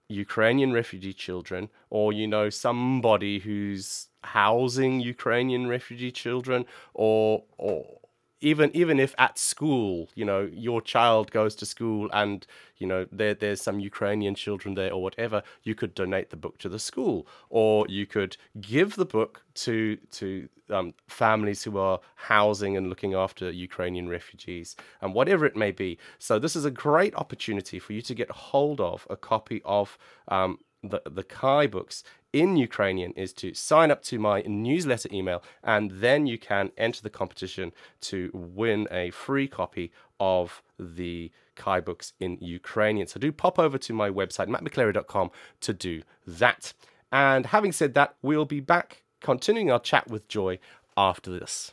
Ukrainian 0.09 0.73
refugee 0.73 1.13
children, 1.13 1.69
or 1.89 2.11
you 2.13 2.27
know 2.27 2.49
somebody 2.49 3.39
who's 3.39 4.09
housing 4.23 4.99
Ukrainian 4.99 5.67
refugee 5.67 6.11
children, 6.11 6.65
or 6.93 7.45
or 7.57 8.00
even 8.41 8.71
even 8.73 8.99
if 8.99 9.13
at 9.17 9.37
school, 9.37 10.09
you 10.15 10.25
know, 10.25 10.49
your 10.51 10.81
child 10.81 11.31
goes 11.31 11.55
to 11.55 11.65
school 11.65 12.09
and 12.11 12.45
you 12.77 12.87
know 12.87 13.05
there 13.11 13.35
there's 13.35 13.61
some 13.61 13.79
Ukrainian 13.79 14.35
children 14.35 14.75
there 14.75 14.91
or 14.91 15.01
whatever, 15.01 15.43
you 15.63 15.75
could 15.75 15.93
donate 15.93 16.31
the 16.31 16.35
book 16.35 16.57
to 16.59 16.69
the 16.69 16.79
school, 16.79 17.27
or 17.49 17.85
you 17.87 18.05
could 18.05 18.35
give 18.59 18.95
the 18.95 19.05
book 19.05 19.43
to 19.53 19.97
to 20.11 20.49
um, 20.71 20.93
families 21.07 21.63
who 21.63 21.77
are 21.77 21.99
housing 22.15 22.75
and 22.75 22.89
looking 22.89 23.13
after 23.13 23.51
Ukrainian 23.51 24.09
refugees, 24.09 24.75
and 25.01 25.13
whatever 25.13 25.45
it 25.45 25.55
may 25.55 25.71
be. 25.71 25.97
So 26.17 26.39
this 26.39 26.55
is 26.55 26.65
a 26.65 26.71
great 26.71 27.15
opportunity 27.15 27.77
for 27.77 27.93
you 27.93 28.01
to 28.01 28.15
get 28.15 28.31
hold 28.31 28.81
of 28.81 29.05
a 29.09 29.15
copy 29.15 29.61
of 29.65 29.97
um, 30.29 30.57
the 30.83 31.01
the 31.05 31.23
Kai 31.23 31.67
books 31.67 32.03
in 32.33 32.57
Ukrainian 32.57 33.11
is 33.13 33.33
to 33.33 33.53
sign 33.53 33.91
up 33.91 34.01
to 34.03 34.17
my 34.19 34.41
newsletter 34.41 35.09
email, 35.11 35.43
and 35.63 35.91
then 35.91 36.25
you 36.25 36.37
can 36.37 36.71
enter 36.77 37.01
the 37.01 37.09
competition 37.09 37.71
to 38.01 38.29
win 38.33 38.87
a 38.91 39.11
free 39.11 39.47
copy 39.47 39.91
of 40.19 40.63
the 40.79 41.31
Kai 41.55 41.81
books 41.81 42.13
in 42.19 42.37
Ukrainian. 42.39 43.07
So 43.07 43.19
do 43.19 43.31
pop 43.31 43.59
over 43.59 43.77
to 43.77 43.93
my 43.93 44.09
website, 44.09 44.47
mattmcclary.com, 44.47 45.31
to 45.61 45.73
do 45.73 46.01
that. 46.25 46.73
And 47.11 47.47
having 47.47 47.71
said 47.71 47.93
that, 47.95 48.15
we'll 48.21 48.45
be 48.45 48.61
back 48.61 49.03
continuing 49.19 49.71
our 49.71 49.79
chat 49.79 50.09
with 50.09 50.27
Joy 50.27 50.59
after 50.97 51.37
this. 51.37 51.71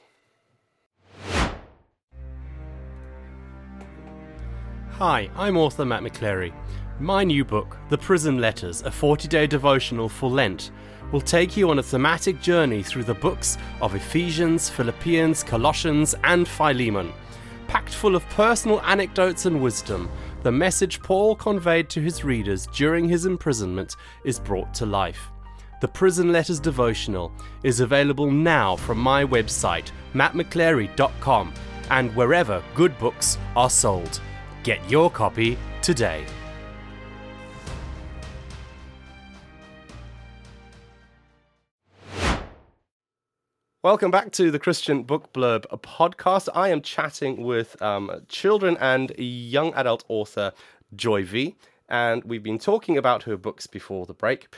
Hi, 4.93 5.31
I'm 5.37 5.57
author 5.57 5.85
Matt 5.85 6.03
McClary. 6.03 6.53
My 7.01 7.23
new 7.23 7.45
book, 7.45 7.77
The 7.91 7.99
Prison 7.99 8.41
Letters, 8.41 8.83
a 8.83 8.91
40 8.91 9.29
day 9.29 9.47
devotional 9.47 10.09
for 10.09 10.29
Lent, 10.29 10.73
will 11.13 11.21
take 11.21 11.57
you 11.57 11.71
on 11.71 11.79
a 11.79 11.83
thematic 11.83 12.41
journey 12.41 12.83
through 12.83 13.05
the 13.05 13.15
books 13.15 13.57
of 13.81 13.95
Ephesians, 13.95 14.69
Philippians, 14.69 15.45
Colossians, 15.45 16.17
and 16.25 16.49
Philemon. 16.49 17.13
Packed 17.69 17.95
full 17.95 18.17
of 18.17 18.29
personal 18.31 18.81
anecdotes 18.81 19.47
and 19.47 19.63
wisdom, 19.63 20.11
the 20.43 20.51
message 20.51 21.01
Paul 21.01 21.37
conveyed 21.37 21.89
to 21.91 22.01
his 22.01 22.25
readers 22.25 22.67
during 22.75 23.09
his 23.09 23.27
imprisonment 23.27 23.95
is 24.25 24.41
brought 24.41 24.75
to 24.75 24.85
life. 24.85 25.31
The 25.81 25.89
Prison 25.89 26.33
Letters 26.33 26.59
devotional 26.59 27.31
is 27.63 27.79
available 27.79 28.29
now 28.29 28.75
from 28.75 28.99
my 28.99 29.25
website, 29.25 29.93
mattmcclary.com, 30.15 31.55
and 31.91 32.17
wherever 32.17 32.61
good 32.75 32.99
books 32.99 33.39
are 33.55 33.71
sold. 33.71 34.21
Get 34.65 34.91
your 34.91 35.13
copy 35.13 35.57
today. 35.81 36.27
Welcome 43.89 44.11
back 44.11 44.33
to 44.33 44.51
the 44.51 44.59
Christian 44.59 45.03
Book 45.03 45.33
Blurb 45.33 45.65
podcast. 45.81 46.51
I 46.55 46.69
am 46.69 46.83
chatting 46.83 47.43
with 47.43 47.81
um, 47.81 48.11
children 48.29 48.77
and 48.83 49.15
young 49.17 49.73
adult 49.73 50.05
author 50.09 50.53
Joy 50.95 51.25
Vee, 51.25 51.57
and 51.89 52.23
we've 52.25 52.43
been 52.43 52.59
talking 52.59 52.99
about 52.99 53.23
her 53.23 53.39
books 53.39 53.67
before 53.67 54.05
the 54.05 54.13
break. 54.13 54.55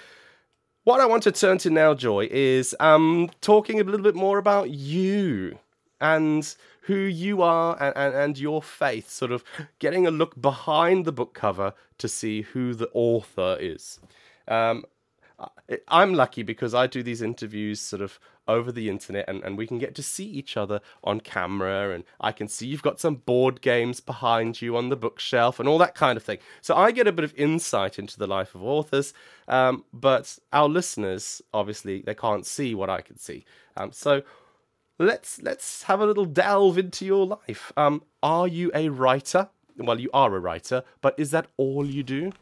What 0.83 1.01
I 1.01 1.07
want 1.07 1.23
to 1.23 1.31
turn 1.31 1.59
to 1.59 1.71
now, 1.71 1.95
Joy, 1.95 2.27
is 2.29 2.75
um, 2.81 3.31
talking 3.41 3.81
a 3.81 3.85
little 3.85 4.03
bit 4.03 4.17
more 4.17 4.37
about 4.39 4.71
you 4.71 5.61
and 6.01 6.53
who 6.83 6.99
you 6.99 7.41
are 7.41 7.81
and, 7.81 7.97
and, 7.97 8.15
and 8.17 8.37
your 8.37 8.61
faith, 8.61 9.11
sort 9.11 9.31
of 9.31 9.45
getting 9.79 10.09
a 10.09 10.11
look 10.11 10.43
behind 10.43 11.05
the 11.05 11.13
book 11.13 11.35
cover 11.35 11.73
to 11.99 12.09
see 12.09 12.43
who 12.43 12.75
the 12.75 12.91
author 12.95 13.57
is. 13.61 14.01
Um, 14.49 14.85
I'm 15.89 16.15
lucky 16.15 16.43
because 16.43 16.75
I 16.75 16.87
do 16.87 17.03
these 17.03 17.23
interviews 17.23 17.81
sort 17.81 18.03
of 18.03 18.19
over 18.49 18.73
the 18.73 18.89
internet 18.89 19.27
and, 19.29 19.43
and 19.45 19.57
we 19.57 19.67
can 19.67 19.79
get 19.79 19.95
to 19.95 20.03
see 20.03 20.25
each 20.25 20.57
other 20.57 20.81
on 21.05 21.21
camera 21.21 21.95
and 21.95 22.05
I 22.21 22.33
can 22.33 22.49
see 22.49 22.67
you've 22.67 22.83
got 22.83 22.99
some 22.99 23.17
board 23.17 23.61
games 23.61 24.01
behind 24.01 24.61
you 24.61 24.77
on 24.77 24.89
the 24.89 24.97
bookshelf 24.97 25.61
and 25.61 25.69
all 25.69 25.79
that 25.79 25.95
kind 25.95 26.17
of 26.17 26.23
thing. 26.23 26.39
So 26.61 26.75
I 26.75 26.91
get 26.91 27.07
a 27.07 27.13
bit 27.13 27.25
of 27.25 27.35
insight 27.37 27.99
into 27.99 28.19
the 28.19 28.27
life 28.27 28.55
of 28.55 28.63
authors, 28.63 29.15
um, 29.49 29.85
but 29.93 30.39
our 30.53 30.69
listeners 30.69 31.41
obviously 31.55 32.03
they 32.03 32.15
can't 32.15 32.45
see 32.45 32.75
what 32.75 32.91
I 32.91 33.01
can 33.01 33.17
see. 33.17 33.45
Um, 33.77 33.93
so 33.93 34.23
let's 34.99 35.41
let's 35.43 35.85
have 35.85 36.01
a 36.01 36.07
little 36.07 36.27
delve 36.27 36.77
into 36.77 37.07
your 37.07 37.27
life. 37.27 37.73
Um, 37.77 38.03
are 38.23 38.49
you 38.49 38.71
a 38.75 38.89
writer? 38.89 39.49
Well, 39.77 40.01
you 40.01 40.11
are 40.13 40.35
a 40.35 40.41
writer, 40.41 40.85
but 41.01 41.15
is 41.19 41.31
that 41.31 41.47
all 41.57 41.87
you 41.87 42.03
do? 42.03 42.33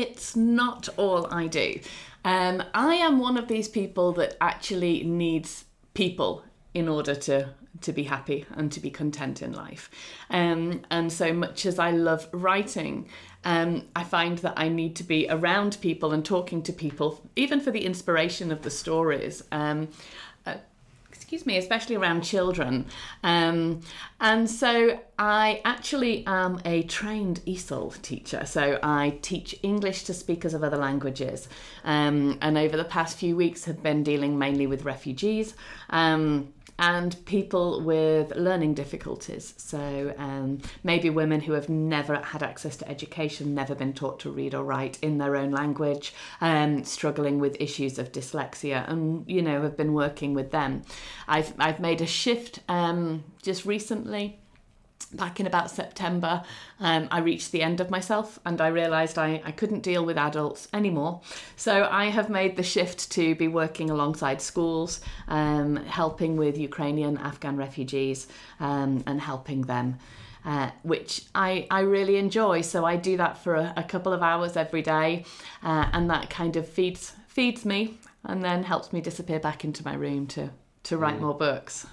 It's 0.00 0.34
not 0.34 0.88
all 0.96 1.26
I 1.30 1.46
do. 1.46 1.78
Um, 2.24 2.62
I 2.72 2.94
am 2.94 3.18
one 3.18 3.36
of 3.36 3.48
these 3.48 3.68
people 3.68 4.12
that 4.12 4.34
actually 4.40 5.02
needs 5.04 5.66
people 5.92 6.42
in 6.72 6.88
order 6.88 7.14
to 7.14 7.50
to 7.82 7.92
be 7.92 8.02
happy 8.02 8.44
and 8.56 8.70
to 8.72 8.80
be 8.80 8.90
content 8.90 9.40
in 9.42 9.52
life. 9.52 9.90
Um, 10.28 10.82
and 10.90 11.10
so 11.10 11.32
much 11.32 11.64
as 11.64 11.78
I 11.78 11.92
love 11.92 12.28
writing, 12.32 13.08
um, 13.44 13.86
I 13.96 14.04
find 14.04 14.36
that 14.38 14.54
I 14.56 14.68
need 14.68 14.96
to 14.96 15.04
be 15.04 15.26
around 15.30 15.78
people 15.80 16.12
and 16.12 16.22
talking 16.24 16.62
to 16.64 16.72
people, 16.72 17.22
even 17.36 17.60
for 17.60 17.70
the 17.70 17.84
inspiration 17.86 18.52
of 18.52 18.62
the 18.62 18.70
stories. 18.70 19.44
Um, 19.50 19.88
excuse 21.30 21.46
me, 21.46 21.56
especially 21.58 21.94
around 21.94 22.22
children. 22.22 22.84
Um, 23.22 23.82
and 24.20 24.50
so 24.50 24.98
I 25.16 25.60
actually 25.64 26.26
am 26.26 26.60
a 26.64 26.82
trained 26.82 27.40
ESOL 27.46 28.02
teacher. 28.02 28.44
So 28.46 28.80
I 28.82 29.16
teach 29.22 29.54
English 29.62 30.02
to 30.04 30.12
speakers 30.12 30.54
of 30.54 30.64
other 30.64 30.76
languages. 30.76 31.48
Um, 31.84 32.36
and 32.42 32.58
over 32.58 32.76
the 32.76 32.82
past 32.82 33.16
few 33.16 33.36
weeks 33.36 33.64
have 33.66 33.80
been 33.80 34.02
dealing 34.02 34.40
mainly 34.40 34.66
with 34.66 34.84
refugees. 34.84 35.54
Um, 35.90 36.52
and 36.80 37.22
people 37.26 37.82
with 37.82 38.34
learning 38.34 38.72
difficulties. 38.72 39.52
So, 39.58 40.14
um, 40.16 40.60
maybe 40.82 41.10
women 41.10 41.42
who 41.42 41.52
have 41.52 41.68
never 41.68 42.16
had 42.16 42.42
access 42.42 42.76
to 42.78 42.88
education, 42.88 43.54
never 43.54 43.74
been 43.74 43.92
taught 43.92 44.18
to 44.20 44.30
read 44.30 44.54
or 44.54 44.64
write 44.64 44.98
in 45.02 45.18
their 45.18 45.36
own 45.36 45.50
language, 45.50 46.14
um, 46.40 46.82
struggling 46.82 47.38
with 47.38 47.60
issues 47.60 47.98
of 47.98 48.12
dyslexia, 48.12 48.88
and 48.88 49.24
you 49.30 49.42
know, 49.42 49.62
have 49.62 49.76
been 49.76 49.92
working 49.92 50.32
with 50.32 50.50
them. 50.50 50.82
I've, 51.28 51.52
I've 51.58 51.80
made 51.80 52.00
a 52.00 52.06
shift 52.06 52.60
um, 52.68 53.24
just 53.42 53.66
recently 53.66 54.39
back 55.12 55.40
in 55.40 55.46
about 55.46 55.70
September, 55.70 56.42
um, 56.78 57.08
I 57.10 57.20
reached 57.20 57.52
the 57.52 57.62
end 57.62 57.80
of 57.80 57.90
myself 57.90 58.38
and 58.44 58.60
I 58.60 58.68
realised 58.68 59.18
I, 59.18 59.42
I 59.44 59.50
couldn't 59.50 59.80
deal 59.80 60.04
with 60.04 60.16
adults 60.16 60.68
anymore. 60.72 61.20
So 61.56 61.88
I 61.90 62.06
have 62.06 62.30
made 62.30 62.56
the 62.56 62.62
shift 62.62 63.10
to 63.12 63.34
be 63.34 63.48
working 63.48 63.90
alongside 63.90 64.40
schools, 64.40 65.00
um, 65.28 65.76
helping 65.76 66.36
with 66.36 66.56
Ukrainian, 66.58 67.18
Afghan 67.18 67.56
refugees, 67.56 68.28
um, 68.60 69.02
and 69.06 69.20
helping 69.20 69.62
them. 69.62 69.98
Uh, 70.42 70.70
which 70.84 71.26
I, 71.34 71.66
I 71.70 71.80
really 71.80 72.16
enjoy. 72.16 72.62
So 72.62 72.86
I 72.86 72.96
do 72.96 73.18
that 73.18 73.36
for 73.36 73.56
a, 73.56 73.74
a 73.76 73.82
couple 73.82 74.14
of 74.14 74.22
hours 74.22 74.56
every 74.56 74.80
day, 74.80 75.26
uh, 75.62 75.90
and 75.92 76.08
that 76.08 76.30
kind 76.30 76.56
of 76.56 76.66
feeds 76.66 77.12
feeds 77.28 77.66
me, 77.66 77.98
and 78.24 78.42
then 78.42 78.64
helps 78.64 78.90
me 78.90 79.02
disappear 79.02 79.38
back 79.38 79.64
into 79.64 79.84
my 79.84 79.92
room 79.92 80.26
to 80.28 80.48
to 80.84 80.96
write 80.96 81.18
mm. 81.18 81.20
more 81.20 81.34
books. 81.34 81.86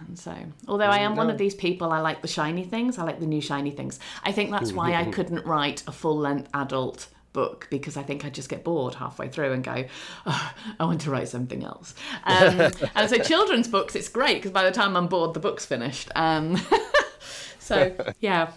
And 0.00 0.18
so, 0.18 0.34
although 0.68 0.84
I 0.86 0.98
am 0.98 1.16
one 1.16 1.30
of 1.30 1.38
these 1.38 1.54
people, 1.54 1.92
I 1.92 2.00
like 2.00 2.22
the 2.22 2.28
shiny 2.28 2.64
things. 2.64 2.98
I 2.98 3.04
like 3.04 3.20
the 3.20 3.26
new 3.26 3.40
shiny 3.40 3.70
things. 3.70 3.98
I 4.24 4.32
think 4.32 4.50
that's 4.50 4.72
why 4.72 4.94
I 4.94 5.04
couldn't 5.10 5.46
write 5.46 5.82
a 5.86 5.92
full 5.92 6.18
length 6.18 6.48
adult 6.52 7.08
book 7.32 7.68
because 7.70 7.96
I 7.96 8.02
think 8.02 8.24
I 8.24 8.30
just 8.30 8.48
get 8.48 8.64
bored 8.64 8.94
halfway 8.94 9.28
through 9.28 9.52
and 9.52 9.62
go, 9.62 9.84
oh, 10.26 10.52
I 10.80 10.84
want 10.84 11.02
to 11.02 11.10
write 11.10 11.28
something 11.28 11.64
else. 11.64 11.94
Um, 12.24 12.72
and 12.94 13.10
so, 13.10 13.18
children's 13.18 13.68
books, 13.68 13.94
it's 13.94 14.08
great 14.08 14.36
because 14.36 14.50
by 14.50 14.64
the 14.64 14.72
time 14.72 14.96
I'm 14.96 15.06
bored, 15.06 15.34
the 15.34 15.40
book's 15.40 15.64
finished. 15.64 16.10
Um, 16.16 16.58
so, 17.58 17.94
yeah. 18.20 18.52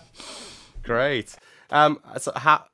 Great. 0.83 1.35
Um, 1.69 1.99
so, 2.17 2.31
how 2.35 2.65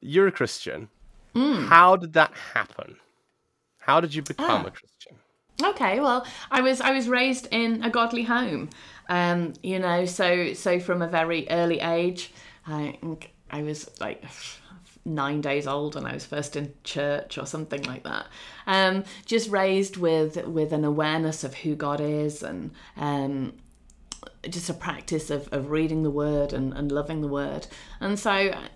you're 0.00 0.26
a 0.26 0.32
Christian? 0.32 0.88
Mm. 1.34 1.68
How 1.68 1.96
did 1.96 2.12
that 2.14 2.32
happen? 2.52 2.96
How 3.80 4.00
did 4.00 4.14
you 4.14 4.22
become 4.22 4.64
ah. 4.64 4.68
a 4.68 4.70
Christian? 4.70 5.16
Okay, 5.62 5.98
well, 5.98 6.24
I 6.50 6.60
was 6.60 6.80
I 6.80 6.92
was 6.92 7.08
raised 7.08 7.48
in 7.50 7.82
a 7.82 7.90
godly 7.90 8.22
home, 8.22 8.70
um, 9.08 9.54
you 9.62 9.80
know, 9.80 10.04
so 10.04 10.52
so 10.52 10.78
from 10.78 11.02
a 11.02 11.08
very 11.08 11.48
early 11.50 11.80
age, 11.80 12.32
I 12.66 12.96
I 13.50 13.62
was 13.62 13.90
like 14.00 14.24
nine 15.04 15.40
days 15.40 15.66
old 15.66 15.94
when 15.94 16.04
I 16.04 16.12
was 16.12 16.26
first 16.26 16.54
in 16.54 16.74
church 16.84 17.38
or 17.38 17.46
something 17.46 17.82
like 17.84 18.04
that. 18.04 18.26
Um, 18.66 19.04
just 19.26 19.50
raised 19.50 19.96
with 19.96 20.36
with 20.46 20.72
an 20.72 20.84
awareness 20.84 21.42
of 21.42 21.54
who 21.54 21.74
God 21.74 22.00
is 22.00 22.42
and 22.42 22.70
um, 22.96 23.54
just 24.48 24.70
a 24.70 24.74
practice 24.74 25.30
of, 25.30 25.52
of 25.52 25.70
reading 25.70 26.02
the 26.02 26.10
word 26.10 26.52
and, 26.52 26.72
and 26.72 26.92
loving 26.92 27.20
the 27.20 27.28
word. 27.28 27.66
And 28.00 28.18
so 28.18 28.30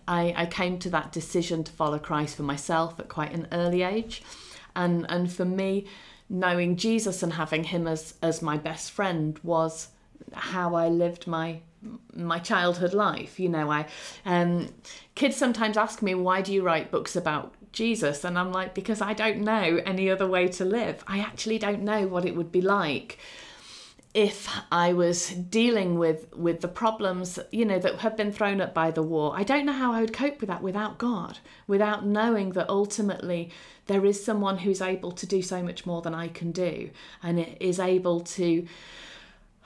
I, 0.09 0.35
I 0.37 0.47
came 0.47 0.79
to 0.81 0.91
that 0.91 1.13
decision 1.13 1.63
to 1.65 1.73
follow 1.73 1.99
Christ 1.99 2.37
for 2.37 2.43
myself 2.43 2.99
at 2.99 3.09
quite 3.09 3.33
an 3.33 3.47
early 3.53 3.83
age. 3.83 4.23
And 4.75 5.07
and 5.11 5.31
for 5.31 5.45
me, 5.45 5.87
knowing 6.33 6.77
Jesus 6.77 7.23
and 7.23 7.35
having 7.35 7.65
him 7.65 7.87
as 7.87 8.15
as 8.23 8.43
my 8.43 8.57
best 8.57 8.91
friend 8.91 9.39
was 9.43 9.89
how 10.33 10.75
I 10.75 10.89
lived 10.89 11.27
my 11.27 11.61
my 12.15 12.39
childhood 12.39 12.95
life. 12.95 13.39
You 13.39 13.51
know, 13.51 13.71
I 13.71 13.87
um, 14.25 14.69
kids 15.15 15.37
sometimes 15.37 15.77
ask 15.77 16.03
me, 16.03 16.15
"Why 16.15 16.41
do 16.41 16.53
you 16.53 16.63
write 16.63 16.91
books 16.91 17.15
about 17.15 17.55
Jesus?" 17.73 18.25
And 18.25 18.39
I'm 18.39 18.51
like, 18.51 18.75
"Because 18.75 19.01
I 19.03 19.13
don't 19.13 19.41
know 19.41 19.81
any 19.85 20.11
other 20.11 20.27
way 20.27 20.49
to 20.49 20.65
live. 20.65 21.05
I 21.07 21.19
actually 21.21 21.59
don't 21.59 21.83
know 21.83 22.07
what 22.07 22.25
it 22.25 22.35
would 22.35 22.51
be 22.51 22.63
like." 22.63 23.19
If 24.15 24.49
I 24.71 24.93
was 24.93 25.31
dealing 25.31 25.99
with 25.99 26.35
with 26.37 26.61
the 26.61 26.69
problems, 26.69 27.39
you 27.51 27.65
know, 27.65 27.79
that 27.79 28.01
have 28.01 28.17
been 28.17 28.33
thrown 28.33 28.61
up 28.61 28.75
by 28.75 28.91
the 28.91 29.03
war, 29.03 29.33
I 29.35 29.43
don't 29.43 29.65
know 29.65 29.73
how 29.73 29.93
I 29.93 30.01
would 30.01 30.13
cope 30.13 30.41
with 30.41 30.49
that 30.49 30.63
without 30.63 30.99
God, 30.99 31.39
without 31.67 32.05
knowing 32.05 32.51
that 32.51 32.69
ultimately 32.69 33.51
there 33.87 34.05
is 34.05 34.23
someone 34.23 34.59
who's 34.59 34.83
able 34.83 35.13
to 35.13 35.27
do 35.27 35.41
so 35.41 35.63
much 35.63 35.87
more 35.87 36.03
than 36.03 36.15
I 36.15 36.29
can 36.29 36.53
do, 36.53 36.91
and 37.23 37.39
is 37.61 37.81
able 37.81 38.21
to 38.21 38.67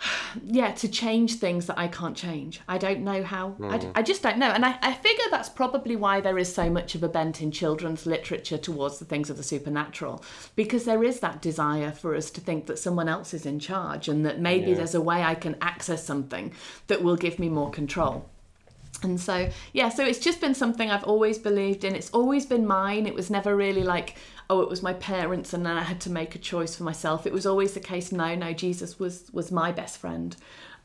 yeah 0.45 0.73
to 0.73 0.89
change 0.89 1.35
things 1.37 1.67
that 1.67 1.79
i 1.79 1.89
can't 1.89 2.17
change 2.17 2.61
i 2.69 2.79
don't 2.79 3.01
know 3.01 3.23
how 3.23 3.51
mm. 3.59 3.71
I, 3.71 3.79
hmm. 3.79 4.05
Just 4.05 4.23
don't 4.23 4.39
know 4.39 4.51
and 4.51 4.65
I, 4.65 4.79
I 4.83 4.93
figure 4.93 5.25
that's 5.31 5.49
probably 5.49 5.97
why 5.97 6.21
there 6.21 6.39
is 6.39 6.55
so 6.55 6.71
much 6.71 6.95
of 6.95 7.03
a 7.03 7.09
bent 7.09 7.43
in 7.43 7.51
children's 7.51 8.07
literature 8.07 8.59
towards 8.59 8.99
the 8.99 9.05
things 9.05 9.31
of 9.31 9.37
the 9.37 9.43
supernatural 9.43 10.23
because 10.55 10.85
there 10.85 11.03
is 11.03 11.21
that 11.21 11.43
desire 11.43 11.91
for 11.91 12.15
us 12.15 12.31
to 12.33 12.41
think 12.41 12.67
that 12.67 12.79
someone 12.79 13.09
else 13.09 13.35
is 13.35 13.47
in 13.47 13.59
charge 13.59 14.09
and 14.09 14.25
that 14.25 14.41
maybe 14.41 14.71
yeah. 14.71 14.77
there's 14.77 14.95
a 14.95 15.01
way 15.01 15.23
i 15.23 15.35
can 15.35 15.57
access 15.61 16.05
something 16.05 16.53
that 16.87 17.03
will 17.03 17.17
give 17.17 17.39
me 17.39 17.49
more 17.49 17.71
control 17.71 18.29
And 19.03 19.21
so, 19.21 19.51
yeah, 19.73 19.91
so 19.91 20.05
it's 20.05 20.19
just 20.19 20.41
been 20.41 20.55
something 20.55 20.91
I've 20.91 21.05
always 21.05 21.39
believed 21.39 21.85
in. 21.85 21.95
It's 21.95 22.11
always 22.11 22.47
been 22.47 22.67
mine. 22.67 23.07
It 23.07 23.15
was 23.15 23.31
never 23.31 23.55
really 23.55 23.83
like, 23.83 24.17
oh, 24.49 24.63
it 24.63 24.71
was 24.71 24.83
my 24.83 24.95
parents 24.95 25.53
and 25.53 25.67
then 25.67 25.77
I 25.77 25.83
had 25.83 26.01
to 26.03 26.11
make 26.11 26.35
a 26.35 26.39
choice 26.39 26.77
for 26.77 26.85
myself. 26.85 27.27
It 27.27 27.33
was 27.33 27.47
always 27.47 27.75
the 27.75 27.81
case, 27.81 28.11
no, 28.11 28.35
no, 28.35 28.53
Jesus 28.53 28.99
was 28.99 29.31
was 29.33 29.53
my 29.53 29.71
best 29.73 29.99
friend. 29.99 30.35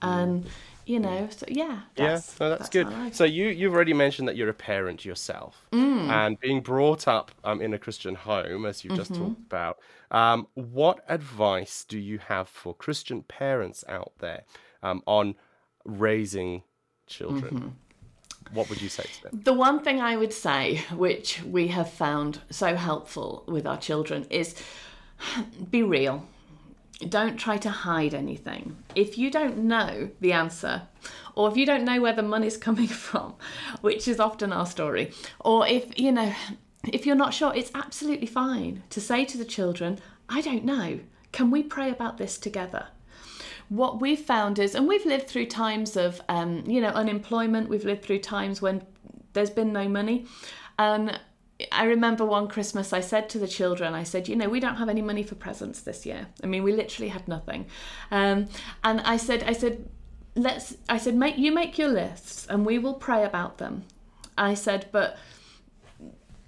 And 0.01 0.45
you 0.87 0.99
know, 0.99 1.27
so 1.29 1.45
yeah. 1.47 1.81
yeah, 1.95 2.19
no, 2.39 2.49
that's, 2.49 2.69
good. 2.69 2.87
So 3.13 3.23
you 3.23 3.49
you've 3.49 3.73
already 3.73 3.93
mentioned 3.93 4.27
that 4.27 4.35
you're 4.35 4.49
a 4.49 4.53
parent 4.53 5.05
yourself, 5.05 5.65
Mm. 5.71 6.09
and 6.09 6.39
being 6.39 6.61
brought 6.61 7.07
up 7.07 7.31
um, 7.43 7.61
in 7.61 7.73
a 7.73 7.77
Christian 7.77 8.15
home, 8.15 8.65
as 8.65 8.83
you've 8.83 8.95
just 8.95 9.13
Mm-hmm. 9.13 9.23
talked 9.27 9.41
about. 9.41 9.77
Um, 10.09 10.47
what 10.55 11.03
advice 11.07 11.85
do 11.87 11.99
you 11.99 12.17
have 12.17 12.49
for 12.49 12.73
Christian 12.73 13.21
parents 13.23 13.83
out 13.87 14.13
there 14.19 14.43
um, 14.81 15.01
on 15.05 15.35
raising 15.85 16.63
children? 17.07 17.55
Mm-hmm. 17.55 17.67
What 18.53 18.69
would 18.69 18.81
you 18.81 18.89
say 18.89 19.03
to 19.03 19.23
them? 19.23 19.41
The 19.43 19.53
one 19.53 19.81
thing 19.81 20.01
I 20.01 20.17
would 20.17 20.33
say, 20.33 20.83
which 20.93 21.41
we 21.43 21.67
have 21.69 21.89
found 21.89 22.41
so 22.49 22.75
helpful 22.75 23.43
with 23.47 23.65
our 23.65 23.77
children, 23.77 24.25
is 24.29 24.55
be 25.69 25.83
real. 25.83 26.25
Don't 27.07 27.37
try 27.37 27.57
to 27.57 27.69
hide 27.69 28.13
anything. 28.13 28.77
If 28.93 29.17
you 29.17 29.31
don't 29.31 29.59
know 29.59 30.09
the 30.19 30.33
answer, 30.33 30.83
or 31.35 31.49
if 31.49 31.57
you 31.57 31.65
don't 31.65 31.85
know 31.85 32.01
where 32.01 32.13
the 32.13 32.21
money's 32.21 32.57
coming 32.67 32.87
from, 32.87 33.35
which 33.81 34.07
is 34.07 34.19
often 34.19 34.53
our 34.53 34.65
story, 34.65 35.11
or 35.39 35.67
if, 35.67 35.97
you 35.97 36.11
know, 36.11 36.33
if 36.91 37.05
you're 37.05 37.15
not 37.15 37.33
sure, 37.33 37.53
it's 37.55 37.71
absolutely 37.73 38.27
fine 38.27 38.83
to 38.89 39.01
say 39.01 39.25
to 39.25 39.37
the 39.37 39.45
children, 39.45 39.99
I 40.29 40.41
don't 40.41 40.65
know. 40.65 40.99
Can 41.31 41.51
we 41.51 41.63
pray 41.63 41.89
about 41.89 42.17
this 42.17 42.37
together? 42.37 42.87
What 43.71 44.01
we've 44.01 44.19
found 44.19 44.59
is, 44.59 44.75
and 44.75 44.85
we've 44.85 45.05
lived 45.05 45.29
through 45.29 45.45
times 45.45 45.95
of, 45.95 46.21
um, 46.27 46.61
you 46.67 46.81
know, 46.81 46.89
unemployment. 46.89 47.69
We've 47.69 47.85
lived 47.85 48.03
through 48.03 48.19
times 48.19 48.61
when 48.61 48.85
there's 49.31 49.49
been 49.49 49.71
no 49.71 49.87
money, 49.87 50.25
and 50.77 51.17
I 51.71 51.85
remember 51.85 52.25
one 52.25 52.49
Christmas 52.49 52.91
I 52.91 52.99
said 52.99 53.29
to 53.29 53.39
the 53.39 53.47
children, 53.47 53.93
I 53.93 54.03
said, 54.03 54.27
you 54.27 54.35
know, 54.35 54.49
we 54.49 54.59
don't 54.59 54.75
have 54.75 54.89
any 54.89 55.01
money 55.01 55.23
for 55.23 55.35
presents 55.35 55.79
this 55.83 56.05
year. 56.05 56.27
I 56.43 56.47
mean, 56.47 56.63
we 56.63 56.73
literally 56.73 57.07
had 57.07 57.25
nothing, 57.29 57.65
um, 58.11 58.49
and 58.83 58.99
I 58.99 59.15
said, 59.15 59.43
I 59.43 59.53
said, 59.53 59.87
let's, 60.35 60.75
I 60.89 60.97
said, 60.97 61.15
make 61.15 61.37
you 61.37 61.53
make 61.53 61.77
your 61.77 61.87
lists, 61.89 62.45
and 62.49 62.65
we 62.65 62.77
will 62.77 62.95
pray 62.95 63.23
about 63.23 63.57
them. 63.57 63.85
I 64.37 64.53
said, 64.53 64.87
but 64.91 65.17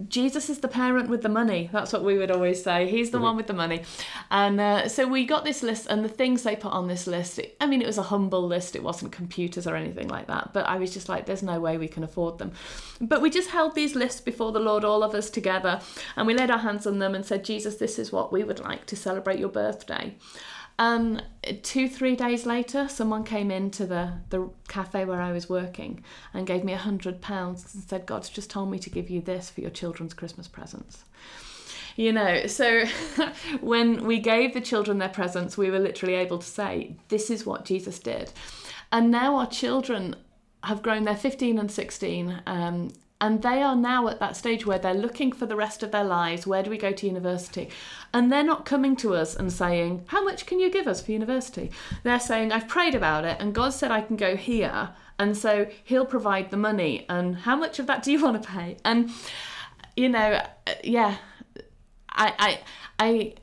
Jesus 0.08 0.50
is 0.50 0.58
the 0.58 0.68
parent 0.68 1.08
with 1.08 1.22
the 1.22 1.28
money. 1.28 1.70
That's 1.72 1.92
what 1.92 2.04
we 2.04 2.18
would 2.18 2.30
always 2.30 2.62
say. 2.62 2.88
He's 2.88 3.10
the 3.10 3.20
one 3.20 3.36
with 3.36 3.46
the 3.46 3.52
money. 3.52 3.82
And 4.30 4.60
uh, 4.60 4.88
so 4.88 5.06
we 5.06 5.24
got 5.24 5.44
this 5.44 5.62
list, 5.62 5.86
and 5.88 6.04
the 6.04 6.08
things 6.08 6.42
they 6.42 6.56
put 6.56 6.72
on 6.72 6.88
this 6.88 7.06
list, 7.06 7.40
I 7.60 7.66
mean, 7.66 7.80
it 7.80 7.86
was 7.86 7.98
a 7.98 8.02
humble 8.02 8.46
list. 8.46 8.76
It 8.76 8.82
wasn't 8.82 9.12
computers 9.12 9.66
or 9.66 9.76
anything 9.76 10.08
like 10.08 10.26
that. 10.26 10.52
But 10.52 10.66
I 10.66 10.76
was 10.76 10.92
just 10.92 11.08
like, 11.08 11.26
there's 11.26 11.42
no 11.42 11.60
way 11.60 11.78
we 11.78 11.88
can 11.88 12.04
afford 12.04 12.38
them. 12.38 12.52
But 13.00 13.22
we 13.22 13.30
just 13.30 13.50
held 13.50 13.74
these 13.74 13.94
lists 13.94 14.20
before 14.20 14.52
the 14.52 14.60
Lord, 14.60 14.84
all 14.84 15.02
of 15.02 15.14
us 15.14 15.30
together, 15.30 15.80
and 16.16 16.26
we 16.26 16.34
laid 16.34 16.50
our 16.50 16.58
hands 16.58 16.86
on 16.86 16.98
them 16.98 17.14
and 17.14 17.24
said, 17.24 17.44
Jesus, 17.44 17.76
this 17.76 17.98
is 17.98 18.12
what 18.12 18.32
we 18.32 18.44
would 18.44 18.60
like 18.60 18.86
to 18.86 18.96
celebrate 18.96 19.38
your 19.38 19.48
birthday. 19.48 20.14
And 20.78 21.22
two, 21.62 21.88
three 21.88 22.16
days 22.16 22.46
later, 22.46 22.88
someone 22.88 23.22
came 23.22 23.50
into 23.50 23.86
the, 23.86 24.14
the 24.30 24.50
cafe 24.66 25.04
where 25.04 25.20
I 25.20 25.30
was 25.30 25.48
working 25.48 26.02
and 26.32 26.46
gave 26.46 26.64
me 26.64 26.72
a 26.72 26.78
hundred 26.78 27.20
pounds 27.20 27.74
and 27.74 27.84
said, 27.84 28.06
God's 28.06 28.28
just 28.28 28.50
told 28.50 28.70
me 28.70 28.78
to 28.80 28.90
give 28.90 29.08
you 29.08 29.20
this 29.20 29.50
for 29.50 29.60
your 29.60 29.70
children's 29.70 30.14
Christmas 30.14 30.48
presents. 30.48 31.04
You 31.96 32.12
know, 32.12 32.46
so 32.46 32.86
when 33.60 34.04
we 34.04 34.18
gave 34.18 34.52
the 34.52 34.60
children 34.60 34.98
their 34.98 35.08
presents, 35.08 35.56
we 35.56 35.70
were 35.70 35.78
literally 35.78 36.14
able 36.14 36.38
to 36.38 36.46
say, 36.46 36.96
This 37.08 37.30
is 37.30 37.46
what 37.46 37.64
Jesus 37.64 38.00
did. 38.00 38.32
And 38.90 39.12
now 39.12 39.36
our 39.36 39.46
children 39.46 40.16
have 40.64 40.82
grown, 40.82 41.04
they're 41.04 41.16
15 41.16 41.58
and 41.58 41.70
16, 41.70 42.42
um, 42.46 42.90
and 43.24 43.40
they 43.40 43.62
are 43.62 43.74
now 43.74 44.06
at 44.08 44.20
that 44.20 44.36
stage 44.36 44.66
where 44.66 44.78
they're 44.78 44.92
looking 44.92 45.32
for 45.32 45.46
the 45.46 45.56
rest 45.56 45.82
of 45.82 45.92
their 45.92 46.04
lives. 46.04 46.46
Where 46.46 46.62
do 46.62 46.68
we 46.68 46.76
go 46.76 46.92
to 46.92 47.06
university? 47.06 47.70
And 48.12 48.30
they're 48.30 48.44
not 48.44 48.66
coming 48.66 48.96
to 48.96 49.14
us 49.14 49.34
and 49.34 49.50
saying, 49.50 50.04
How 50.08 50.22
much 50.22 50.44
can 50.44 50.60
you 50.60 50.70
give 50.70 50.86
us 50.86 51.00
for 51.00 51.12
university? 51.12 51.70
They're 52.02 52.20
saying, 52.20 52.52
I've 52.52 52.68
prayed 52.68 52.94
about 52.94 53.24
it, 53.24 53.38
and 53.40 53.54
God 53.54 53.70
said 53.70 53.90
I 53.90 54.02
can 54.02 54.16
go 54.16 54.36
here. 54.36 54.90
And 55.18 55.34
so 55.34 55.66
He'll 55.84 56.04
provide 56.04 56.50
the 56.50 56.58
money. 56.58 57.06
And 57.08 57.34
how 57.34 57.56
much 57.56 57.78
of 57.78 57.86
that 57.86 58.02
do 58.02 58.12
you 58.12 58.22
want 58.22 58.42
to 58.42 58.46
pay? 58.46 58.76
And, 58.84 59.10
you 59.96 60.10
know, 60.10 60.42
yeah, 60.82 61.16
I, 62.10 62.34
I, 62.38 62.60
I, 62.98 63.34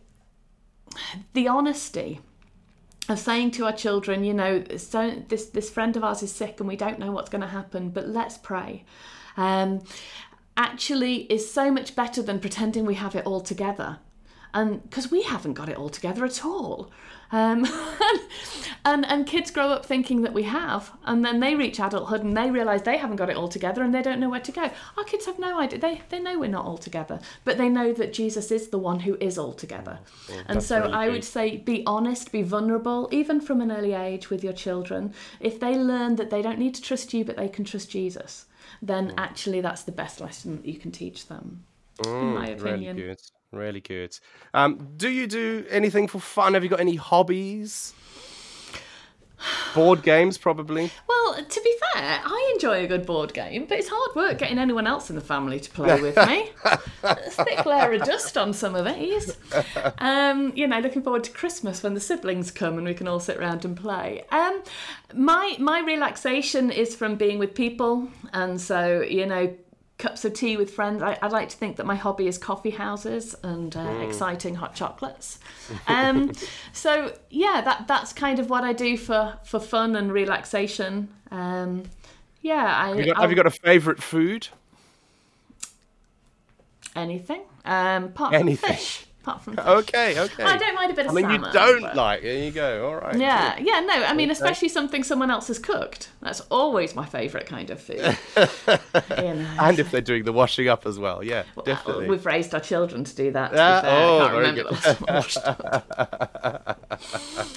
the 1.34 1.48
honesty 1.48 2.20
of 3.10 3.18
saying 3.18 3.50
to 3.52 3.66
our 3.66 3.74
children, 3.74 4.24
you 4.24 4.36
know, 4.36 4.64
so 4.78 5.24
this 5.28 5.48
this 5.48 5.72
friend 5.72 5.98
of 5.98 6.04
ours 6.04 6.22
is 6.22 6.32
sick 6.32 6.60
and 6.60 6.70
we 6.70 6.76
don't 6.76 7.00
know 7.00 7.12
what's 7.12 7.32
going 7.32 7.42
to 7.42 7.48
happen, 7.48 7.90
but 7.90 8.08
let's 8.08 8.38
pray. 8.38 8.86
Um, 9.38 9.84
actually, 10.58 11.24
is 11.32 11.52
so 11.52 11.72
much 11.72 11.96
better 11.96 12.22
than 12.22 12.40
pretending 12.40 12.86
we 12.86 12.96
have 12.96 13.16
it 13.16 13.26
all 13.26 13.42
together, 13.42 14.00
and 14.54 14.84
because 14.84 15.12
we 15.12 15.24
haven't 15.24 15.54
got 15.54 15.70
it 15.70 15.78
all 15.78 15.90
together 15.90 16.26
at 16.26 16.46
all. 16.46 16.92
Um, 17.34 17.66
and 18.86 19.06
and 19.06 19.26
kids 19.26 19.52
grow 19.52 19.70
up 19.70 19.86
thinking 19.86 20.22
that 20.24 20.34
we 20.34 20.44
have, 20.44 20.92
and 21.06 21.24
then 21.24 21.40
they 21.40 21.56
reach 21.56 21.80
adulthood 21.80 22.24
and 22.24 22.36
they 22.36 22.52
realise 22.52 22.82
they 22.82 22.98
haven't 22.98 23.16
got 23.16 23.30
it 23.30 23.38
all 23.38 23.48
together 23.48 23.84
and 23.84 23.94
they 23.94 24.02
don't 24.02 24.20
know 24.20 24.30
where 24.30 24.42
to 24.42 24.52
go. 24.52 24.70
Our 24.98 25.04
kids 25.06 25.26
have 25.28 25.40
no 25.40 25.60
idea. 25.60 25.80
They 25.80 26.02
they 26.10 26.20
know 26.20 26.40
we're 26.40 26.50
not 26.50 26.66
all 26.66 26.78
together, 26.78 27.20
but 27.46 27.58
they 27.58 27.70
know 27.70 27.94
that 27.94 28.12
Jesus 28.12 28.52
is 28.52 28.68
the 28.68 28.78
one 28.78 29.00
who 29.00 29.16
is 29.22 29.38
all 29.38 29.54
together. 29.54 30.00
and 30.48 30.62
so 30.62 30.90
I 30.92 31.08
would 31.10 31.24
say 31.24 31.58
be 31.58 31.84
honest, 31.86 32.32
be 32.32 32.42
vulnerable, 32.42 33.08
even 33.12 33.40
from 33.40 33.62
an 33.62 33.72
early 33.72 33.94
age 33.94 34.30
with 34.30 34.44
your 34.44 34.54
children. 34.54 35.14
If 35.40 35.60
they 35.60 35.76
learn 35.78 36.18
that 36.18 36.30
they 36.32 36.42
don't 36.42 36.60
need 36.60 36.76
to 36.76 36.82
trust 36.82 37.14
you, 37.14 37.24
but 37.24 37.38
they 37.38 37.48
can 37.48 37.64
trust 37.64 37.90
Jesus, 37.90 38.46
then 38.82 39.14
actually 39.18 39.62
that's 39.62 39.84
the 39.84 39.92
best 39.92 40.20
lesson 40.22 40.58
that 40.58 40.66
you 40.66 40.80
can 40.80 40.92
teach 40.92 41.28
them. 41.28 41.64
in 42.04 42.34
my 42.34 42.48
opinion. 42.48 42.96
Mm, 42.96 43.00
Really 43.00 43.08
good. 43.08 43.22
Really 43.52 43.82
good. 43.82 44.20
Um, 44.54 44.94
do 44.96 45.10
you 45.10 45.28
do 45.28 45.66
anything 45.70 46.08
for 46.08 46.20
fun? 46.20 46.54
Have 46.54 46.64
you 46.64 46.70
got 46.70 46.80
any 46.80 46.96
hobbies? 46.96 47.94
Board 49.74 50.04
games, 50.04 50.38
probably. 50.38 50.92
Well, 51.08 51.44
to 51.44 51.62
be 51.62 51.76
fair, 51.94 52.22
I 52.24 52.52
enjoy 52.54 52.84
a 52.84 52.88
good 52.88 53.06
board 53.06 53.34
game, 53.34 53.66
but 53.66 53.78
it's 53.78 53.90
hard 53.90 54.16
work 54.16 54.38
getting 54.38 54.58
anyone 54.58 54.88
else 54.88 55.10
in 55.10 55.16
the 55.16 55.22
family 55.22 55.60
to 55.60 55.72
play 55.72 56.02
with 56.02 56.18
me. 56.28 56.50
A 57.04 57.16
thick 57.16 57.66
layer 57.66 57.94
of 57.94 58.04
dust 58.04 58.38
on 58.38 58.54
some 58.54 58.76
of 58.76 58.86
these. 58.86 59.38
Um, 59.98 60.54
you 60.56 60.68
know, 60.68 60.80
looking 60.80 61.02
forward 61.02 61.24
to 61.26 61.32
Christmas 61.32 61.84
when 61.84 61.94
the 61.94 62.00
siblings 62.00 62.52
come 62.52 62.78
and 62.78 62.86
we 62.86 62.94
can 62.94 63.08
all 63.08 63.20
sit 63.20 63.38
around 63.38 63.66
and 63.66 63.76
play. 63.76 64.24
Um, 64.32 64.62
my 65.14 65.56
my 65.60 65.80
relaxation 65.80 66.72
is 66.72 66.96
from 66.96 67.16
being 67.16 67.40
with 67.40 67.56
people, 67.56 68.10
and 68.34 68.60
so 68.60 69.02
you 69.02 69.26
know. 69.26 69.56
Cups 70.02 70.26
of 70.26 70.34
tea 70.34 70.58
with 70.58 70.74
friends. 70.74 71.04
I, 71.04 71.18
I 71.22 71.28
like 71.28 71.50
to 71.50 71.56
think 71.58 71.78
that 71.78 71.86
my 71.86 71.94
hobby 71.96 72.28
is 72.28 72.38
coffee 72.40 72.72
houses 72.72 73.36
and 73.44 73.76
uh, 73.78 74.00
exciting 74.02 74.56
hot 74.56 74.74
chocolates. 74.76 75.40
Um, 75.88 76.32
so 76.74 77.14
yeah, 77.30 77.62
that 77.64 77.88
that's 77.88 78.12
kind 78.12 78.40
of 78.40 78.50
what 78.50 78.64
I 78.64 78.74
do 78.74 78.98
for 78.98 79.38
for 79.46 79.60
fun 79.60 79.96
and 79.96 80.12
relaxation. 80.12 81.08
Um, 81.30 81.84
yeah, 82.42 82.76
I 82.78 82.88
Have 82.90 83.00
you 83.00 83.06
got, 83.06 83.18
have 83.22 83.30
you 83.30 83.36
got 83.36 83.46
a 83.46 83.52
favourite 83.52 84.02
food? 84.02 84.48
anything 86.96 87.42
um, 87.64 88.06
apart 88.06 88.34
Anything. 88.34 88.58
from 88.58 88.76
fish. 88.76 89.06
Apart 89.22 89.44
from 89.44 89.56
fish. 89.56 89.66
Okay, 89.66 90.20
okay. 90.20 90.44
I 90.44 90.58
don't 90.58 90.74
mind 90.74 90.92
a 90.92 90.96
bit 90.96 91.06
of 91.06 91.12
I 91.12 91.14
mean, 91.14 91.30
you 91.30 91.52
don't 91.52 91.82
but- 91.82 91.96
like. 91.96 92.24
There 92.24 92.44
you 92.44 92.52
go. 92.52 92.88
All 92.88 92.96
right. 92.96 93.16
Yeah, 93.18 93.56
yeah, 93.60 93.80
no. 93.82 93.94
I 94.04 94.14
mean, 94.14 94.30
Okay. 94.30 94.34
especially 94.34 94.70
something 94.70 95.04
someone 95.04 95.30
else 95.30 95.48
has 95.50 95.60
cooked. 95.60 96.10
That's 96.22 96.40
always 96.50 96.96
my 96.96 97.06
favourite 97.06 97.46
kind 97.46 97.70
of 97.70 97.80
food. 97.80 97.98
you 98.36 99.34
know. 99.36 99.48
And 99.60 99.78
if 99.78 99.92
they're 99.92 100.02
doing 100.02 100.24
the 100.24 100.34
washing 100.34 100.68
up 100.68 100.88
as 100.88 100.98
well, 100.98 101.24
yeah, 101.24 101.44
Well, 101.56 101.64
definitely. 101.66 102.10
We've 102.10 102.26
raised 102.26 102.56
our 102.56 102.60
children 102.60 103.04
to 103.04 103.16
do 103.16 103.32
that. 103.32 103.52
To 103.52 103.62
ah, 103.62 103.82
fair. 103.82 103.92
oh, 103.92 104.18
I 104.18 104.20
can't 104.20 104.32
very 104.32 104.50
remember 104.50 104.64
the 104.64 105.12
last 105.12 105.38
washed 105.38 105.38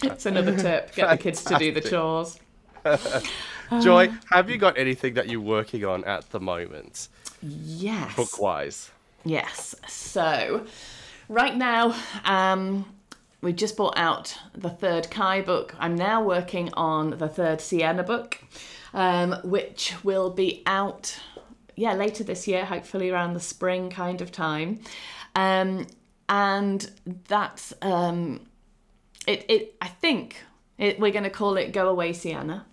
it's 0.05 0.27
another 0.27 0.57
tip. 0.57 0.95
Get 0.95 1.11
the 1.11 1.17
kids 1.17 1.43
to 1.45 1.57
do 1.59 1.73
the 1.73 1.81
chores. 1.81 2.39
Joy, 3.83 4.09
um, 4.09 4.21
have 4.31 4.51
you 4.51 4.59
got 4.59 4.77
anything 4.77 5.15
that 5.15 5.29
you're 5.29 5.41
working 5.41 5.85
on 5.85 6.05
at 6.05 6.31
the 6.31 6.41
moment, 6.41 7.09
Yes. 7.43 8.15
book 8.15 8.39
wise? 8.39 8.91
Yes. 9.25 9.75
So, 9.89 10.67
right 11.29 11.57
now, 11.57 11.95
um, 12.25 12.87
we 13.41 13.53
just 13.53 13.77
bought 13.77 13.99
out 13.99 14.39
the 14.55 14.71
third 14.71 15.11
Kai 15.11 15.43
book. 15.43 15.75
I'm 15.79 15.97
now 15.97 16.23
working 16.23 16.73
on 16.75 17.11
the 17.11 17.29
third 17.29 17.61
Sienna 17.61 18.03
book, 18.03 18.41
um, 18.93 19.37
which 19.45 19.95
will 20.03 20.31
be 20.31 20.63
out, 20.67 21.19
yeah, 21.77 21.95
later 21.95 22.25
this 22.25 22.49
year, 22.49 22.65
hopefully 22.65 23.11
around 23.11 23.35
the 23.35 23.41
spring 23.41 23.91
kind 23.91 24.21
of 24.21 24.33
time. 24.33 24.81
Um, 25.37 25.87
and 26.29 26.91
that's 27.29 27.75
um, 27.83 28.41
it. 29.27 29.45
It 29.49 29.77
I 29.83 29.89
think 29.89 30.37
it, 30.79 30.99
we're 30.99 31.13
going 31.13 31.25
to 31.25 31.31
call 31.31 31.57
it 31.59 31.73
"Go 31.73 31.89
Away, 31.89 32.13
Sienna." 32.13 32.65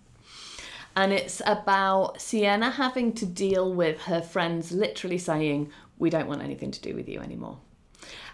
and 0.94 1.12
it's 1.12 1.40
about 1.46 2.20
Sienna 2.20 2.70
having 2.70 3.12
to 3.14 3.26
deal 3.26 3.72
with 3.72 4.02
her 4.02 4.20
friends 4.20 4.72
literally 4.72 5.18
saying, 5.18 5.70
"We 5.98 6.10
don't 6.10 6.28
want 6.28 6.42
anything 6.42 6.70
to 6.70 6.80
do 6.80 6.94
with 6.94 7.08
you 7.08 7.20
anymore." 7.20 7.58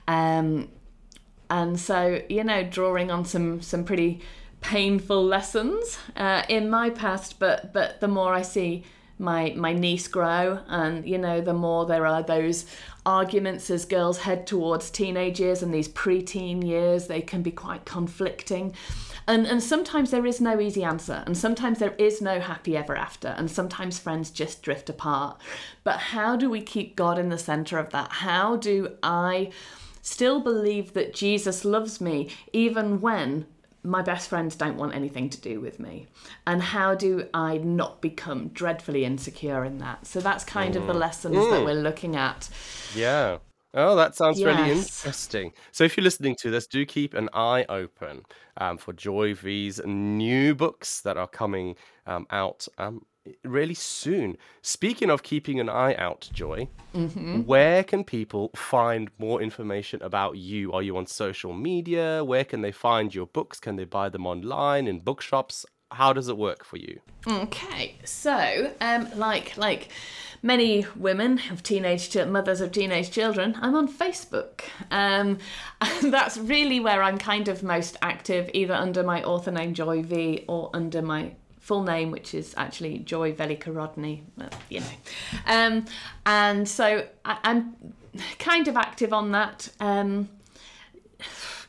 Um, 0.08 0.70
and 1.50 1.78
so 1.78 2.22
you 2.28 2.42
know, 2.42 2.64
drawing 2.64 3.12
on 3.12 3.24
some 3.24 3.62
some 3.62 3.84
pretty 3.84 4.20
painful 4.60 5.24
lessons 5.24 5.98
uh, 6.16 6.42
in 6.48 6.68
my 6.68 6.90
past, 6.90 7.38
but 7.38 7.72
but 7.72 8.00
the 8.00 8.08
more 8.08 8.32
I 8.32 8.42
see 8.42 8.84
my 9.18 9.52
my 9.56 9.72
niece 9.72 10.06
grow 10.06 10.60
and 10.68 11.06
you 11.06 11.18
know 11.18 11.40
the 11.40 11.52
more 11.52 11.84
there 11.86 12.06
are 12.06 12.22
those 12.22 12.66
arguments 13.04 13.68
as 13.68 13.84
girls 13.84 14.18
head 14.18 14.46
towards 14.46 14.90
teenage 14.90 15.40
years 15.40 15.62
and 15.62 15.74
these 15.74 15.88
preteen 15.88 16.64
years 16.64 17.06
they 17.06 17.20
can 17.20 17.42
be 17.42 17.50
quite 17.50 17.84
conflicting. 17.84 18.74
And 19.26 19.46
and 19.46 19.62
sometimes 19.62 20.10
there 20.10 20.26
is 20.26 20.40
no 20.40 20.60
easy 20.60 20.84
answer 20.84 21.22
and 21.26 21.36
sometimes 21.36 21.78
there 21.78 21.94
is 21.98 22.22
no 22.22 22.40
happy 22.40 22.76
ever 22.76 22.96
after 22.96 23.28
and 23.28 23.50
sometimes 23.50 23.98
friends 23.98 24.30
just 24.30 24.62
drift 24.62 24.88
apart. 24.88 25.40
But 25.84 25.98
how 25.98 26.36
do 26.36 26.48
we 26.48 26.60
keep 26.60 26.96
god 26.96 27.18
in 27.18 27.28
the 27.28 27.38
center 27.38 27.78
of 27.78 27.90
that? 27.90 28.12
How 28.12 28.56
do 28.56 28.96
i 29.02 29.50
still 30.08 30.40
believe 30.40 30.92
that 30.94 31.12
jesus 31.12 31.64
loves 31.64 32.00
me 32.00 32.28
even 32.52 33.00
when 33.00 33.46
my 33.84 34.02
best 34.02 34.28
friends 34.28 34.56
don't 34.56 34.76
want 34.76 34.94
anything 34.94 35.30
to 35.30 35.40
do 35.40 35.60
with 35.60 35.78
me 35.78 36.06
and 36.46 36.62
how 36.62 36.94
do 36.94 37.26
i 37.34 37.58
not 37.58 38.00
become 38.00 38.48
dreadfully 38.48 39.04
insecure 39.04 39.64
in 39.64 39.78
that 39.78 40.06
so 40.06 40.20
that's 40.20 40.44
kind 40.44 40.74
mm. 40.74 40.78
of 40.78 40.86
the 40.86 40.92
mm. 40.92 41.00
lessons 41.00 41.36
mm. 41.36 41.50
that 41.50 41.64
we're 41.64 41.74
looking 41.74 42.16
at 42.16 42.48
yeah 42.94 43.38
Oh, 43.74 43.96
that 43.96 44.14
sounds 44.16 44.40
yes. 44.40 44.46
really 44.46 44.70
interesting. 44.70 45.52
So, 45.72 45.84
if 45.84 45.96
you're 45.96 46.04
listening 46.04 46.36
to 46.36 46.50
this, 46.50 46.66
do 46.66 46.86
keep 46.86 47.12
an 47.12 47.28
eye 47.34 47.66
open 47.68 48.22
um, 48.56 48.78
for 48.78 48.94
Joy 48.94 49.34
Vee's 49.34 49.78
new 49.84 50.54
books 50.54 51.02
that 51.02 51.18
are 51.18 51.28
coming 51.28 51.76
um, 52.06 52.26
out 52.30 52.66
um, 52.78 53.04
really 53.44 53.74
soon. 53.74 54.36
Speaking 54.62 55.10
of 55.10 55.22
keeping 55.22 55.60
an 55.60 55.68
eye 55.68 55.94
out, 55.96 56.28
Joy, 56.32 56.68
mm-hmm. 56.94 57.42
where 57.42 57.84
can 57.84 58.04
people 58.04 58.50
find 58.54 59.10
more 59.18 59.40
information 59.42 60.02
about 60.02 60.36
you? 60.36 60.72
Are 60.72 60.82
you 60.82 60.96
on 60.96 61.06
social 61.06 61.52
media? 61.52 62.24
Where 62.24 62.44
can 62.44 62.62
they 62.62 62.72
find 62.72 63.14
your 63.14 63.26
books? 63.26 63.60
Can 63.60 63.76
they 63.76 63.84
buy 63.84 64.08
them 64.08 64.26
online 64.26 64.86
in 64.86 65.00
bookshops? 65.00 65.64
How 65.90 66.12
does 66.12 66.28
it 66.28 66.36
work 66.36 66.64
for 66.64 66.76
you? 66.76 67.00
Okay, 67.26 67.94
so 68.04 68.72
um, 68.80 69.08
like 69.16 69.56
like 69.56 69.88
many 70.42 70.86
women 70.96 71.40
of 71.50 71.62
teenage 71.62 72.14
mothers 72.16 72.60
of 72.60 72.72
teenage 72.72 73.10
children, 73.10 73.56
I'm 73.60 73.74
on 73.74 73.88
Facebook. 73.92 74.62
Um, 74.90 75.38
and 75.80 76.12
that's 76.12 76.36
really 76.36 76.80
where 76.80 77.02
I'm 77.02 77.18
kind 77.18 77.48
of 77.48 77.62
most 77.62 77.96
active, 78.02 78.50
either 78.54 78.74
under 78.74 79.02
my 79.02 79.22
author 79.22 79.50
name 79.50 79.74
Joy 79.74 80.02
Vee 80.02 80.44
or 80.48 80.70
under 80.74 81.02
my 81.02 81.32
full 81.68 81.82
name, 81.82 82.10
which 82.10 82.32
is 82.32 82.54
actually 82.56 82.98
Joy 83.00 83.34
Velika 83.34 83.72
Rodney, 83.74 84.24
you 84.70 84.80
know. 84.80 84.86
Um, 85.46 85.84
and 86.24 86.66
so 86.66 87.06
I, 87.26 87.36
am 87.44 87.76
kind 88.38 88.66
of 88.68 88.76
active 88.76 89.12
on 89.12 89.32
that. 89.32 89.68
Um, 89.78 90.30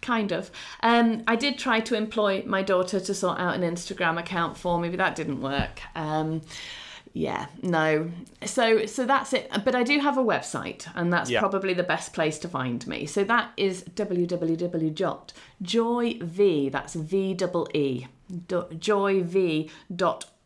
kind 0.01 0.31
of. 0.31 0.49
Um, 0.81 1.23
I 1.27 1.35
did 1.35 1.57
try 1.57 1.81
to 1.81 1.95
employ 1.95 2.43
my 2.45 2.63
daughter 2.63 3.01
to 3.01 3.13
sort 3.13 3.39
out 3.39 3.55
an 3.55 3.61
Instagram 3.61 4.17
account 4.17 4.57
for 4.57 4.79
me, 4.79 4.87
but 4.87 4.99
that 4.99 5.17
didn't 5.17 5.41
work. 5.41 5.81
Um, 5.95 6.41
yeah 7.13 7.47
no. 7.61 8.11
So 8.45 8.85
so 8.85 9.05
that's 9.05 9.33
it. 9.33 9.51
But 9.65 9.75
i 9.75 9.83
do 9.83 9.99
have 9.99 10.17
a 10.17 10.23
website 10.23 10.87
and 10.95 11.11
that's 11.11 11.29
yeah. 11.29 11.39
probably 11.39 11.73
the 11.73 11.83
best 11.83 12.13
place 12.13 12.39
to 12.39 12.47
find 12.47 12.85
me. 12.87 13.05
So 13.05 13.23
that 13.25 13.51
is 13.57 13.83
www.joyv 13.83 14.31
that's 16.71 16.93
v 16.95 17.33
double 17.33 17.67
e 17.73 18.07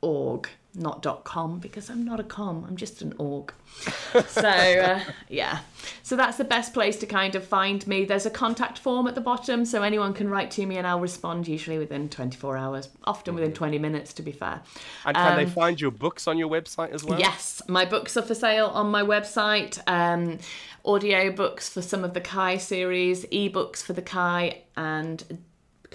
joyvee.org 0.03 0.49
not 0.75 1.05
.com 1.23 1.59
because 1.59 1.89
I'm 1.89 2.03
not 2.03 2.19
a 2.19 2.23
com, 2.23 2.65
I'm 2.67 2.75
just 2.75 3.01
an 3.01 3.13
org. 3.19 3.53
so 4.27 4.49
uh, 4.49 5.01
yeah, 5.29 5.59
so 6.01 6.15
that's 6.15 6.37
the 6.37 6.43
best 6.43 6.73
place 6.73 6.97
to 6.97 7.05
kind 7.05 7.35
of 7.35 7.43
find 7.43 7.85
me. 7.85 8.05
There's 8.05 8.25
a 8.25 8.31
contact 8.31 8.79
form 8.79 9.07
at 9.07 9.13
the 9.13 9.21
bottom, 9.21 9.65
so 9.65 9.83
anyone 9.83 10.13
can 10.13 10.29
write 10.29 10.49
to 10.51 10.65
me 10.65 10.77
and 10.77 10.87
I'll 10.87 10.99
respond 10.99 11.47
usually 11.47 11.77
within 11.77 12.09
24 12.09 12.57
hours, 12.57 12.89
often 13.03 13.35
within 13.35 13.53
20 13.53 13.77
minutes 13.77 14.13
to 14.13 14.23
be 14.23 14.31
fair. 14.31 14.61
And 15.05 15.15
can 15.15 15.33
um, 15.33 15.37
they 15.37 15.49
find 15.49 15.79
your 15.79 15.91
books 15.91 16.27
on 16.27 16.37
your 16.39 16.49
website 16.49 16.91
as 16.91 17.03
well? 17.03 17.19
Yes, 17.19 17.61
my 17.67 17.85
books 17.85 18.17
are 18.17 18.23
for 18.23 18.35
sale 18.35 18.67
on 18.67 18.89
my 18.89 19.03
website. 19.03 19.79
Um, 19.87 20.39
audio 20.85 21.31
books 21.31 21.69
for 21.69 21.83
some 21.83 22.03
of 22.03 22.15
the 22.15 22.21
Kai 22.21 22.57
series, 22.57 23.25
ebooks 23.25 23.83
for 23.83 23.93
the 23.93 24.01
Kai, 24.01 24.63
and 24.75 25.23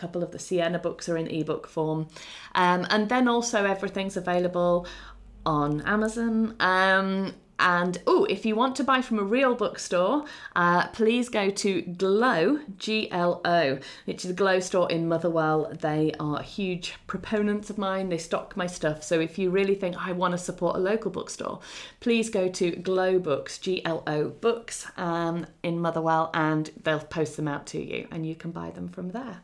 couple 0.01 0.23
of 0.23 0.31
the 0.31 0.39
Sienna 0.39 0.79
books 0.79 1.09
are 1.09 1.19
in 1.19 1.27
ebook 1.29 1.67
form. 1.67 2.09
Um, 2.55 2.87
and 2.91 3.09
then 3.09 3.29
also 3.29 3.65
everything's 3.65 4.17
available 4.17 4.87
on 5.45 5.81
Amazon. 5.83 6.55
Um, 6.61 7.35
and 7.61 8.01
oh, 8.07 8.25
if 8.37 8.47
you 8.47 8.55
want 8.55 8.77
to 8.77 8.85
buy 8.85 9.03
from 9.03 9.19
a 9.19 9.25
real 9.25 9.55
bookstore, 9.57 10.25
uh, 10.55 10.87
please 10.89 11.29
go 11.29 11.51
to 11.51 11.83
Glow, 11.83 12.61
G 12.77 13.11
L 13.11 13.41
O, 13.45 13.81
which 14.05 14.25
is 14.25 14.31
a 14.31 14.35
Glow 14.35 14.61
store 14.61 14.89
in 14.89 15.09
Motherwell. 15.09 15.61
They 15.81 16.13
are 16.21 16.41
huge 16.41 16.95
proponents 17.09 17.69
of 17.69 17.77
mine. 17.77 18.11
They 18.11 18.19
stock 18.19 18.57
my 18.57 18.69
stuff. 18.69 19.03
So 19.03 19.19
if 19.19 19.39
you 19.41 19.51
really 19.51 19.75
think 19.75 19.97
I 19.97 20.13
want 20.13 20.33
to 20.33 20.39
support 20.39 20.77
a 20.77 20.79
local 20.79 21.11
bookstore, 21.11 21.59
please 21.99 22.31
go 22.31 22.49
to 22.49 22.77
Glow 22.77 23.19
Books, 23.19 23.59
G 23.59 23.85
L 23.85 24.05
O 24.07 24.29
Books, 24.29 24.87
um, 24.97 25.47
in 25.65 25.81
Motherwell, 25.81 26.31
and 26.35 26.71
they'll 26.85 27.01
post 27.01 27.37
them 27.37 27.49
out 27.49 27.67
to 27.73 27.83
you, 27.83 28.07
and 28.13 28.25
you 28.25 28.37
can 28.37 28.53
buy 28.53 28.71
them 28.71 28.89
from 28.89 29.11
there. 29.11 29.43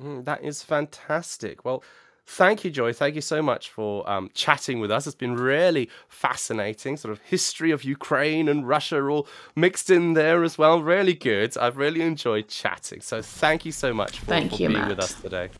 Mm, 0.00 0.24
that 0.24 0.42
is 0.42 0.62
fantastic. 0.62 1.64
Well, 1.64 1.82
thank 2.26 2.64
you, 2.64 2.70
Joy. 2.70 2.92
Thank 2.92 3.14
you 3.14 3.20
so 3.20 3.42
much 3.42 3.70
for 3.70 4.08
um, 4.08 4.30
chatting 4.34 4.80
with 4.80 4.90
us. 4.90 5.06
It's 5.06 5.16
been 5.16 5.34
really 5.34 5.90
fascinating. 6.08 6.96
Sort 6.96 7.12
of 7.12 7.20
history 7.20 7.70
of 7.70 7.84
Ukraine 7.84 8.48
and 8.48 8.66
Russia 8.66 9.04
all 9.06 9.26
mixed 9.56 9.90
in 9.90 10.14
there 10.14 10.42
as 10.44 10.56
well. 10.56 10.82
Really 10.82 11.14
good. 11.14 11.56
I've 11.58 11.76
really 11.76 12.00
enjoyed 12.00 12.48
chatting. 12.48 13.00
So 13.00 13.22
thank 13.22 13.64
you 13.64 13.72
so 13.72 13.92
much 13.92 14.18
for, 14.20 14.26
thank 14.26 14.52
for 14.52 14.62
you, 14.62 14.68
being 14.68 14.80
Matt. 14.80 14.88
with 14.88 15.00
us 15.00 15.14
today. 15.14 15.50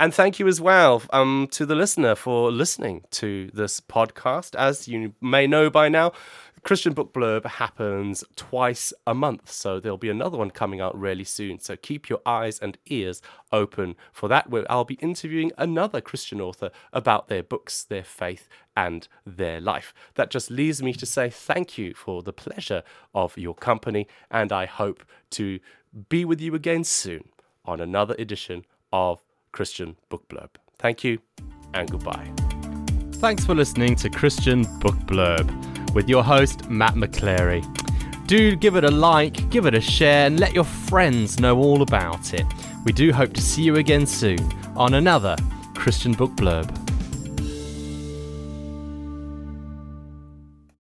And 0.00 0.14
thank 0.14 0.38
you 0.38 0.46
as 0.46 0.60
well 0.60 1.02
um, 1.10 1.48
to 1.50 1.66
the 1.66 1.74
listener 1.74 2.14
for 2.14 2.52
listening 2.52 3.02
to 3.10 3.50
this 3.52 3.80
podcast. 3.80 4.54
As 4.54 4.86
you 4.86 5.12
may 5.20 5.48
know 5.48 5.70
by 5.70 5.88
now, 5.88 6.12
Christian 6.62 6.92
Book 6.92 7.12
Blurb 7.12 7.44
happens 7.44 8.24
twice 8.36 8.92
a 9.06 9.14
month, 9.14 9.50
so 9.50 9.80
there'll 9.80 9.98
be 9.98 10.10
another 10.10 10.36
one 10.36 10.50
coming 10.50 10.80
out 10.80 10.98
really 10.98 11.24
soon. 11.24 11.58
So 11.60 11.76
keep 11.76 12.08
your 12.08 12.20
eyes 12.26 12.58
and 12.58 12.76
ears 12.86 13.22
open 13.52 13.96
for 14.12 14.28
that, 14.28 14.50
where 14.50 14.70
I'll 14.70 14.84
be 14.84 14.94
interviewing 14.94 15.52
another 15.56 16.00
Christian 16.00 16.40
author 16.40 16.70
about 16.92 17.28
their 17.28 17.42
books, 17.42 17.84
their 17.84 18.04
faith, 18.04 18.48
and 18.76 19.08
their 19.24 19.60
life. 19.60 19.94
That 20.14 20.30
just 20.30 20.50
leaves 20.50 20.82
me 20.82 20.92
to 20.94 21.06
say 21.06 21.30
thank 21.30 21.78
you 21.78 21.94
for 21.94 22.22
the 22.22 22.32
pleasure 22.32 22.82
of 23.14 23.38
your 23.38 23.54
company, 23.54 24.06
and 24.30 24.52
I 24.52 24.66
hope 24.66 25.04
to 25.30 25.60
be 26.08 26.24
with 26.24 26.40
you 26.40 26.54
again 26.54 26.84
soon 26.84 27.28
on 27.64 27.80
another 27.80 28.14
edition 28.18 28.64
of 28.92 29.22
Christian 29.52 29.96
Book 30.08 30.28
Blurb. 30.28 30.50
Thank 30.78 31.04
you 31.04 31.18
and 31.74 31.90
goodbye. 31.90 32.30
Thanks 33.14 33.44
for 33.44 33.54
listening 33.54 33.96
to 33.96 34.10
Christian 34.10 34.62
Book 34.78 34.94
Blurb 35.06 35.67
with 35.98 36.08
your 36.08 36.22
host, 36.22 36.70
Matt 36.70 36.94
McClary. 36.94 37.60
Do 38.28 38.54
give 38.54 38.76
it 38.76 38.84
a 38.84 38.90
like, 38.90 39.50
give 39.50 39.66
it 39.66 39.74
a 39.74 39.80
share, 39.80 40.28
and 40.28 40.38
let 40.38 40.54
your 40.54 40.62
friends 40.62 41.40
know 41.40 41.58
all 41.58 41.82
about 41.82 42.34
it. 42.34 42.46
We 42.84 42.92
do 42.92 43.12
hope 43.12 43.32
to 43.32 43.40
see 43.40 43.62
you 43.62 43.78
again 43.78 44.06
soon 44.06 44.38
on 44.76 44.94
another 44.94 45.34
Christian 45.74 46.12
Book 46.12 46.30
Blurb. 46.36 46.87